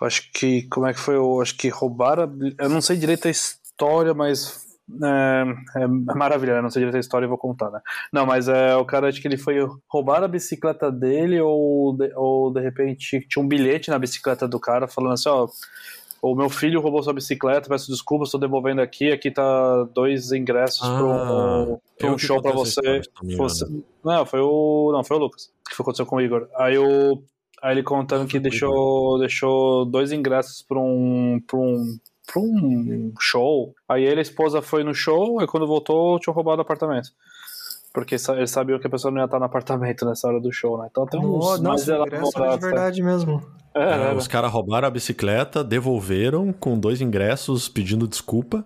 Acho 0.00 0.32
que. 0.32 0.62
Como 0.64 0.86
é 0.86 0.92
que 0.92 0.98
foi? 0.98 1.14
Eu 1.14 1.40
acho 1.40 1.56
que 1.56 1.68
roubaram. 1.68 2.36
Eu 2.58 2.68
não 2.68 2.80
sei 2.80 2.96
direito 2.96 3.28
a 3.28 3.30
história, 3.30 4.12
mas 4.12 4.61
é, 5.02 5.82
é, 5.82 5.86
maravilha, 5.86 6.62
não 6.62 6.70
sei 6.70 6.80
direito 6.80 6.96
a 6.96 7.00
história 7.00 7.26
e 7.26 7.28
vou 7.28 7.38
contar, 7.38 7.70
né? 7.70 7.80
Não, 8.12 8.26
mas 8.26 8.48
é, 8.48 8.76
o 8.76 8.84
cara, 8.84 9.08
acho 9.08 9.20
que 9.20 9.28
ele 9.28 9.36
foi 9.36 9.56
roubar 9.88 10.22
a 10.22 10.28
bicicleta 10.28 10.90
dele 10.90 11.40
ou 11.40 11.96
de, 11.96 12.12
ou 12.14 12.52
de 12.52 12.60
repente 12.60 13.26
tinha 13.28 13.44
um 13.44 13.48
bilhete 13.48 13.90
na 13.90 13.98
bicicleta 13.98 14.46
do 14.46 14.60
cara 14.60 14.88
falando 14.88 15.14
assim, 15.14 15.28
ó, 15.28 15.48
o 16.22 16.36
meu 16.36 16.48
filho 16.48 16.80
roubou 16.80 17.02
sua 17.02 17.12
bicicleta, 17.12 17.68
peço 17.68 17.90
desculpas, 17.90 18.28
estou 18.28 18.40
devolvendo 18.40 18.80
aqui, 18.80 19.10
aqui 19.10 19.28
tá 19.28 19.82
dois 19.92 20.30
ingressos 20.30 20.82
ah, 20.82 20.96
para 20.96 21.06
um, 21.06 21.78
pra 21.98 22.12
um 22.12 22.18
show 22.18 22.40
para 22.40 22.52
você. 22.52 23.02
você. 23.36 23.66
Não, 24.04 24.24
foi 24.24 24.40
o 24.40 24.90
não, 24.92 25.02
foi 25.02 25.16
o 25.16 25.20
Lucas, 25.20 25.50
que 25.68 25.74
foi 25.74 25.82
aconteceu 25.82 26.06
com 26.06 26.16
o 26.16 26.20
Igor. 26.20 26.48
Aí 26.56 26.78
o 26.78 27.20
aí 27.60 27.74
ele 27.74 27.82
contando 27.82 28.28
que 28.28 28.38
deixou 28.38 29.18
deixou 29.18 29.84
dois 29.84 30.12
ingressos 30.12 30.62
para 30.62 30.78
um 30.78 31.40
para 31.44 31.58
um 31.58 31.98
pra 32.26 32.40
um 32.40 33.12
show. 33.18 33.74
Aí 33.88 34.04
ele 34.04 34.16
e 34.16 34.18
a 34.18 34.22
esposa 34.22 34.62
foi 34.62 34.84
no 34.84 34.94
show, 34.94 35.42
e 35.42 35.46
quando 35.46 35.66
voltou, 35.66 36.18
tinham 36.18 36.34
roubado 36.34 36.58
o 36.58 36.62
apartamento. 36.62 37.10
Porque 37.92 38.16
eles 38.28 38.50
sabiam 38.50 38.78
que 38.78 38.86
a 38.86 38.90
pessoa 38.90 39.12
não 39.12 39.20
ia 39.20 39.26
estar 39.26 39.38
no 39.38 39.44
apartamento 39.44 40.06
nessa 40.06 40.26
hora 40.26 40.40
do 40.40 40.50
show, 40.50 40.78
né? 40.78 40.88
Então 40.90 41.04
tem 41.06 41.20
uns 41.20 41.58
oh, 41.58 41.62
mais 41.62 41.86
ingresso 41.86 42.32
de 42.32 42.58
verdade 42.58 43.02
mesmo. 43.02 43.42
É, 43.74 44.10
é, 44.10 44.14
os 44.14 44.26
caras 44.26 44.50
roubaram 44.50 44.88
a 44.88 44.90
bicicleta, 44.90 45.62
devolveram 45.62 46.52
com 46.52 46.78
dois 46.78 47.00
ingressos 47.00 47.68
pedindo 47.68 48.08
desculpa, 48.08 48.64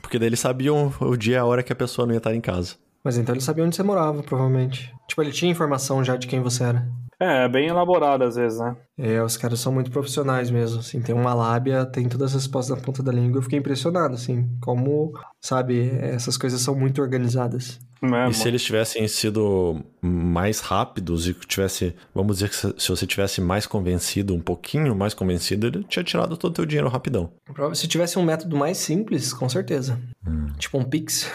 porque 0.00 0.18
daí 0.18 0.28
eles 0.28 0.40
sabiam 0.40 0.92
o 1.00 1.16
dia 1.16 1.36
e 1.36 1.38
a 1.38 1.44
hora 1.44 1.62
que 1.62 1.72
a 1.72 1.76
pessoa 1.76 2.06
não 2.06 2.14
ia 2.14 2.18
estar 2.18 2.34
em 2.34 2.40
casa. 2.40 2.76
Mas 3.02 3.18
então 3.18 3.34
ele 3.34 3.42
sabia 3.42 3.64
onde 3.64 3.76
você 3.76 3.82
morava, 3.82 4.22
provavelmente. 4.22 4.94
Tipo, 5.06 5.22
ele 5.22 5.32
tinha 5.32 5.50
informação 5.50 6.02
já 6.02 6.16
de 6.16 6.26
quem 6.26 6.40
você 6.40 6.64
era. 6.64 6.88
É, 7.18 7.48
bem 7.48 7.68
elaborado 7.68 8.24
às 8.24 8.36
vezes, 8.36 8.58
né? 8.58 8.76
É, 8.98 9.22
os 9.22 9.36
caras 9.36 9.60
são 9.60 9.72
muito 9.72 9.90
profissionais 9.90 10.50
mesmo, 10.50 10.80
assim, 10.80 11.00
tem 11.00 11.14
uma 11.14 11.34
lábia, 11.34 11.84
tem 11.84 12.08
todas 12.08 12.34
as 12.34 12.42
respostas 12.42 12.76
na 12.76 12.82
ponta 12.82 13.02
da 13.02 13.12
língua. 13.12 13.38
Eu 13.38 13.42
fiquei 13.42 13.58
impressionado, 13.58 14.14
assim, 14.14 14.48
como, 14.60 15.12
sabe, 15.40 15.90
essas 16.00 16.36
coisas 16.36 16.60
são 16.60 16.74
muito 16.74 17.00
organizadas. 17.02 17.78
É, 18.02 18.28
e 18.28 18.34
se 18.34 18.46
eles 18.46 18.62
tivessem 18.62 19.08
sido 19.08 19.82
mais 20.02 20.60
rápidos 20.60 21.26
e 21.26 21.34
tivesse, 21.34 21.94
vamos 22.14 22.36
dizer 22.36 22.50
que 22.50 22.80
se 22.80 22.88
você 22.88 23.06
tivesse 23.06 23.40
mais 23.40 23.66
convencido, 23.66 24.34
um 24.34 24.40
pouquinho 24.40 24.94
mais 24.94 25.14
convencido, 25.14 25.66
ele 25.66 25.84
tinha 25.84 26.04
tirado 26.04 26.36
todo 26.36 26.50
o 26.50 26.54
teu 26.54 26.66
dinheiro 26.66 26.88
rapidão. 26.88 27.32
Se 27.72 27.88
tivesse 27.88 28.18
um 28.18 28.22
método 28.22 28.56
mais 28.56 28.76
simples, 28.76 29.32
com 29.32 29.48
certeza. 29.48 29.98
Hum. 30.26 30.52
Tipo 30.58 30.78
um 30.78 30.84
Pix. 30.84 31.30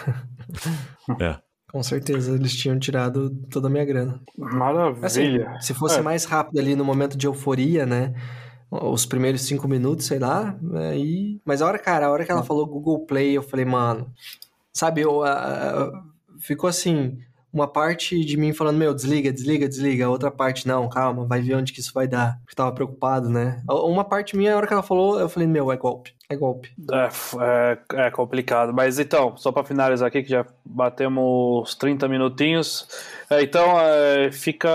é. 1.20 1.36
Com 1.72 1.82
certeza, 1.82 2.34
eles 2.34 2.54
tinham 2.54 2.78
tirado 2.78 3.30
toda 3.50 3.68
a 3.68 3.70
minha 3.70 3.84
grana. 3.84 4.20
Maravilha. 4.36 5.06
Assim, 5.06 5.38
se 5.60 5.72
fosse 5.72 5.98
é. 5.98 6.02
mais 6.02 6.24
rápido 6.24 6.58
ali 6.58 6.74
no 6.74 6.84
momento 6.84 7.16
de 7.16 7.26
euforia, 7.26 7.86
né? 7.86 8.12
Os 8.70 9.06
primeiros 9.06 9.42
cinco 9.42 9.68
minutos, 9.68 10.06
sei 10.06 10.18
lá. 10.18 10.56
Aí... 10.90 11.34
Né, 11.34 11.40
mas 11.44 11.62
a 11.62 11.66
hora, 11.66 11.78
cara, 11.78 12.06
a 12.06 12.10
hora 12.10 12.24
que 12.24 12.32
ela 12.32 12.42
falou 12.42 12.66
Google 12.66 13.06
Play, 13.06 13.36
eu 13.36 13.42
falei, 13.42 13.64
mano. 13.64 14.12
Sabe, 14.72 15.02
eu, 15.02 15.20
uh, 15.20 15.92
ficou 16.40 16.68
assim 16.68 17.18
uma 17.52 17.66
parte 17.66 18.24
de 18.24 18.36
mim 18.36 18.52
falando, 18.52 18.76
meu, 18.76 18.94
desliga, 18.94 19.32
desliga, 19.32 19.68
desliga. 19.68 20.08
Outra 20.08 20.30
parte, 20.30 20.66
não, 20.66 20.88
calma, 20.88 21.26
vai 21.26 21.40
ver 21.40 21.56
onde 21.56 21.72
que 21.72 21.80
isso 21.80 21.92
vai 21.92 22.06
dar. 22.06 22.38
Eu 22.48 22.54
tava 22.54 22.72
preocupado, 22.72 23.28
né? 23.28 23.62
Uma 23.68 24.04
parte 24.04 24.36
minha, 24.36 24.54
a 24.54 24.56
hora 24.56 24.66
que 24.66 24.72
ela 24.72 24.82
falou, 24.82 25.18
eu 25.18 25.28
falei, 25.28 25.48
meu, 25.48 25.70
é 25.72 25.76
golpe. 25.76 26.14
É 26.28 26.36
golpe. 26.36 26.72
É, 26.92 27.08
é, 27.40 28.06
é 28.06 28.10
complicado. 28.10 28.72
Mas 28.72 28.98
então, 28.98 29.36
só 29.36 29.50
para 29.50 29.64
finalizar 29.64 30.06
aqui, 30.06 30.22
que 30.22 30.30
já 30.30 30.46
batemos 30.64 31.74
30 31.74 32.06
minutinhos. 32.06 32.86
É, 33.28 33.42
então, 33.42 33.80
é, 33.80 34.30
fica 34.30 34.70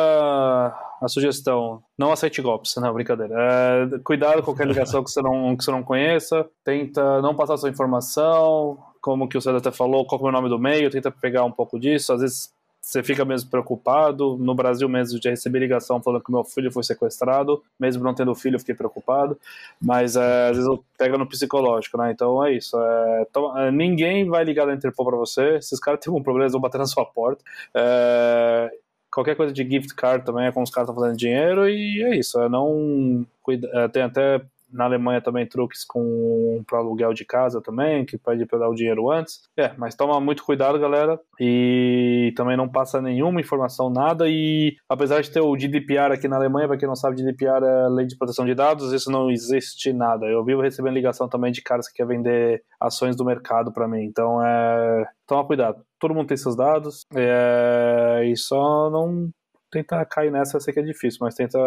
a 1.02 1.08
sugestão. 1.08 1.82
Não 1.98 2.12
aceite 2.12 2.42
golpes, 2.42 2.76
não, 2.76 2.94
brincadeira. 2.94 3.34
É, 3.38 4.00
cuidado 4.00 4.38
com 4.38 4.46
qualquer 4.46 4.68
ligação 4.68 5.04
que 5.04 5.10
você, 5.10 5.22
não, 5.22 5.56
que 5.56 5.64
você 5.64 5.72
não 5.72 5.84
conheça. 5.84 6.46
Tenta 6.64 7.22
não 7.22 7.36
passar 7.36 7.58
sua 7.58 7.70
informação. 7.70 8.78
Como 9.02 9.30
que 9.30 9.38
o 9.38 9.42
César 9.42 9.58
até 9.58 9.72
falou, 9.72 10.06
qual 10.06 10.20
é 10.26 10.30
o 10.30 10.32
nome 10.32 10.50
do 10.50 10.58
meio, 10.58 10.90
tenta 10.90 11.12
pegar 11.12 11.44
um 11.46 11.52
pouco 11.52 11.80
disso. 11.80 12.12
Às 12.12 12.22
vezes 12.22 12.55
você 12.86 13.02
fica 13.02 13.26
mesmo 13.26 13.50
preocupado. 13.50 14.38
No 14.38 14.54
Brasil 14.54 14.88
mesmo 14.88 15.20
já 15.22 15.32
recebi 15.32 15.58
ligação 15.58 16.00
falando 16.00 16.24
que 16.24 16.32
meu 16.32 16.44
filho 16.44 16.72
foi 16.72 16.84
sequestrado, 16.84 17.64
mesmo 17.80 18.04
não 18.04 18.14
tendo 18.14 18.36
filho, 18.36 18.56
eu 18.56 18.60
fiquei 18.60 18.76
preocupado. 18.76 19.40
Mas 19.82 20.16
é, 20.16 20.50
às 20.50 20.58
vezes 20.58 20.68
eu 20.68 20.86
pego 20.96 21.18
no 21.18 21.28
psicológico, 21.28 21.98
né? 21.98 22.12
Então 22.12 22.46
é 22.46 22.54
isso. 22.54 22.80
É, 22.80 23.26
então, 23.28 23.58
é, 23.58 23.72
ninguém 23.72 24.30
vai 24.30 24.44
ligar 24.44 24.68
da 24.68 24.74
Interpol 24.74 25.08
para 25.08 25.18
você. 25.18 25.60
Se 25.64 25.74
os 25.74 25.80
caras 25.80 26.00
têm 26.00 26.12
algum 26.12 26.22
problema, 26.22 26.44
eles 26.44 26.54
vão 26.54 26.62
bater 26.62 26.78
na 26.78 26.86
sua 26.86 27.06
porta. 27.06 27.44
É, 27.74 28.70
qualquer 29.12 29.36
coisa 29.36 29.52
de 29.52 29.68
gift 29.68 29.96
card 29.96 30.24
também 30.24 30.46
é 30.46 30.52
como 30.52 30.64
os 30.64 30.70
caras 30.70 30.88
estão 30.88 31.02
fazendo 31.02 31.18
dinheiro 31.18 31.68
e 31.68 32.04
é 32.04 32.16
isso. 32.16 32.40
É 32.40 32.48
não 32.48 33.26
é, 33.74 33.88
tem 33.88 34.04
até 34.04 34.42
na 34.72 34.86
Alemanha 34.86 35.22
também 35.22 35.48
truques 35.48 35.86
com 35.86 36.64
para 36.68 36.80
aluguel 36.80 37.14
de 37.14 37.26
casa 37.26 37.62
também, 37.62 38.06
que 38.06 38.18
pede 38.18 38.46
para 38.46 38.60
dar 38.60 38.70
o 38.70 38.76
dinheiro 38.76 39.12
antes. 39.12 39.42
É, 39.58 39.74
mas 39.78 39.96
toma 39.96 40.20
muito 40.20 40.44
cuidado, 40.44 40.80
galera. 40.80 41.20
E 41.40 42.34
também 42.36 42.58
não 42.58 42.70
passa 42.70 43.02
nenhuma 43.02 43.40
informação, 43.40 43.90
nada. 43.90 44.26
E 44.28 44.76
apesar 44.90 45.22
de 45.22 45.32
ter 45.32 45.42
o 45.42 45.56
GDPR 45.56 46.14
aqui 46.14 46.28
na 46.28 46.38
Alemanha, 46.38 46.68
para 46.68 46.78
quem 46.78 46.88
não 46.88 46.96
sabe, 46.96 47.18
GDPR 47.18 47.64
é 47.64 47.88
Lei 47.90 48.06
de 48.06 48.18
Proteção 48.18 48.46
de 48.46 48.56
Dados, 48.56 48.92
isso 48.92 49.12
não 49.12 49.30
existe 49.30 49.94
nada. 49.94 50.26
Eu 50.26 50.44
vivo 50.44 50.62
recebendo 50.62 50.94
ligação 50.94 51.28
também 51.30 51.52
de 51.52 51.62
caras 51.62 51.88
que 51.88 51.96
querem 51.96 52.18
vender 52.18 52.64
ações 52.80 53.16
do 53.16 53.26
mercado 53.26 53.72
para 53.72 53.88
mim. 53.88 54.04
Então 54.04 54.44
é. 54.46 55.06
Toma 55.28 55.46
cuidado. 55.46 55.84
Todo 56.00 56.14
mundo 56.14 56.28
tem 56.28 56.38
seus 56.38 56.56
dados. 56.56 57.06
É... 57.16 58.24
E 58.26 58.36
só 58.38 58.90
não 58.90 59.30
tenta 59.76 60.06
cair 60.06 60.32
nessa, 60.32 60.56
eu 60.56 60.62
sei 60.62 60.74
que 60.74 60.80
é 60.80 60.84
difícil, 60.84 61.20
mas 61.22 61.36
tenta 61.36 61.60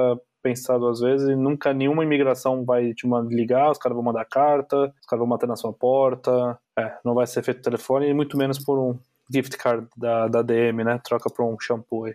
pensar 0.42 0.78
duas 0.78 1.00
vezes 1.00 1.28
e 1.28 1.36
nunca 1.36 1.74
nenhuma 1.74 2.02
imigração 2.02 2.64
vai 2.64 2.94
te 2.94 3.06
ligar, 3.28 3.70
os 3.70 3.78
caras 3.78 3.94
vão 3.94 4.04
mandar 4.04 4.24
carta, 4.24 4.76
os 5.00 5.06
caras 5.06 5.20
vão 5.20 5.28
bater 5.28 5.46
na 5.46 5.56
sua 5.56 5.72
porta. 5.72 6.58
É, 6.78 6.96
não 7.04 7.14
vai 7.14 7.26
ser 7.26 7.42
feito 7.42 7.60
telefone 7.60 8.08
e 8.08 8.14
muito 8.14 8.38
menos 8.38 8.58
por 8.58 8.78
um 8.78 8.98
gift 9.30 9.56
card 9.58 9.86
da, 9.96 10.26
da 10.26 10.42
DM, 10.42 10.84
né? 10.84 10.98
Troca 11.04 11.28
por 11.28 11.44
um 11.44 11.58
shampoo 11.60 12.06
aí. 12.06 12.14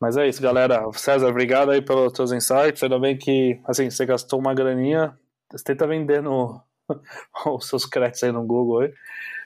Mas 0.00 0.16
é 0.16 0.28
isso, 0.28 0.42
galera. 0.42 0.82
César, 0.94 1.28
obrigado 1.28 1.70
aí 1.70 1.80
pelos 1.80 2.12
teus 2.12 2.32
insights. 2.32 2.82
Ainda 2.82 2.98
bem 2.98 3.16
que, 3.16 3.60
assim, 3.64 3.88
você 3.88 4.04
gastou 4.04 4.40
uma 4.40 4.52
graninha. 4.52 5.16
Você 5.52 5.64
tenta 5.64 5.86
vender 5.86 6.20
no, 6.20 6.60
os 7.46 7.68
seus 7.68 7.86
créditos 7.86 8.24
aí 8.24 8.32
no 8.32 8.44
Google 8.44 8.80
aí. 8.80 8.94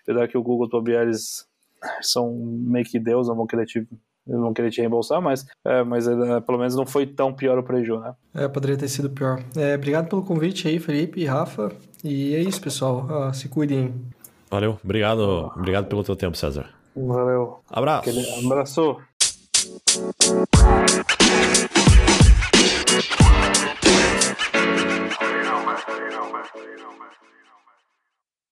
Apesar 0.03 0.27
que 0.29 0.39
o 0.39 0.43
Google 0.43 0.69
Tobias 0.69 1.47
são 2.01 2.35
meio 2.35 2.87
que 2.87 2.99
Deus, 2.99 3.29
não 3.29 3.37
vão 3.37 3.47
querer 3.47 3.67
te 3.67 3.87
eles 4.29 4.41
vão 4.41 4.53
querer 4.53 4.71
te 4.71 4.81
reembolsar, 4.81 5.23
mas, 5.23 5.47
é, 5.65 5.83
mas 5.83 6.07
é, 6.07 6.41
pelo 6.41 6.59
menos 6.59 6.77
não 6.77 6.85
foi 6.85 7.07
tão 7.07 7.33
pior 7.33 7.59
o 7.59 7.63
prejuízo, 7.63 8.01
né? 8.01 8.15
É, 8.35 8.47
poderia 8.49 8.77
ter 8.77 8.89
sido 8.89 9.09
pior. 9.09 9.43
É, 9.57 9.75
obrigado 9.75 10.09
pelo 10.09 10.23
convite 10.23 10.69
aí, 10.69 10.79
Felipe 10.79 11.21
e 11.21 11.25
Rafa. 11.25 11.73
E 12.05 12.35
é 12.35 12.41
isso, 12.41 12.61
pessoal. 12.61 13.07
Uh, 13.11 13.35
se 13.35 13.49
cuidem. 13.49 13.95
Valeu. 14.51 14.79
Obrigado, 14.85 15.51
obrigado 15.57 15.87
pelo 15.87 16.05
teu 16.05 16.15
tempo, 16.15 16.37
César. 16.37 16.67
Valeu. 16.95 17.61
Abraço. 17.71 18.09
Aquele 18.11 18.47
abraço. 18.47 18.97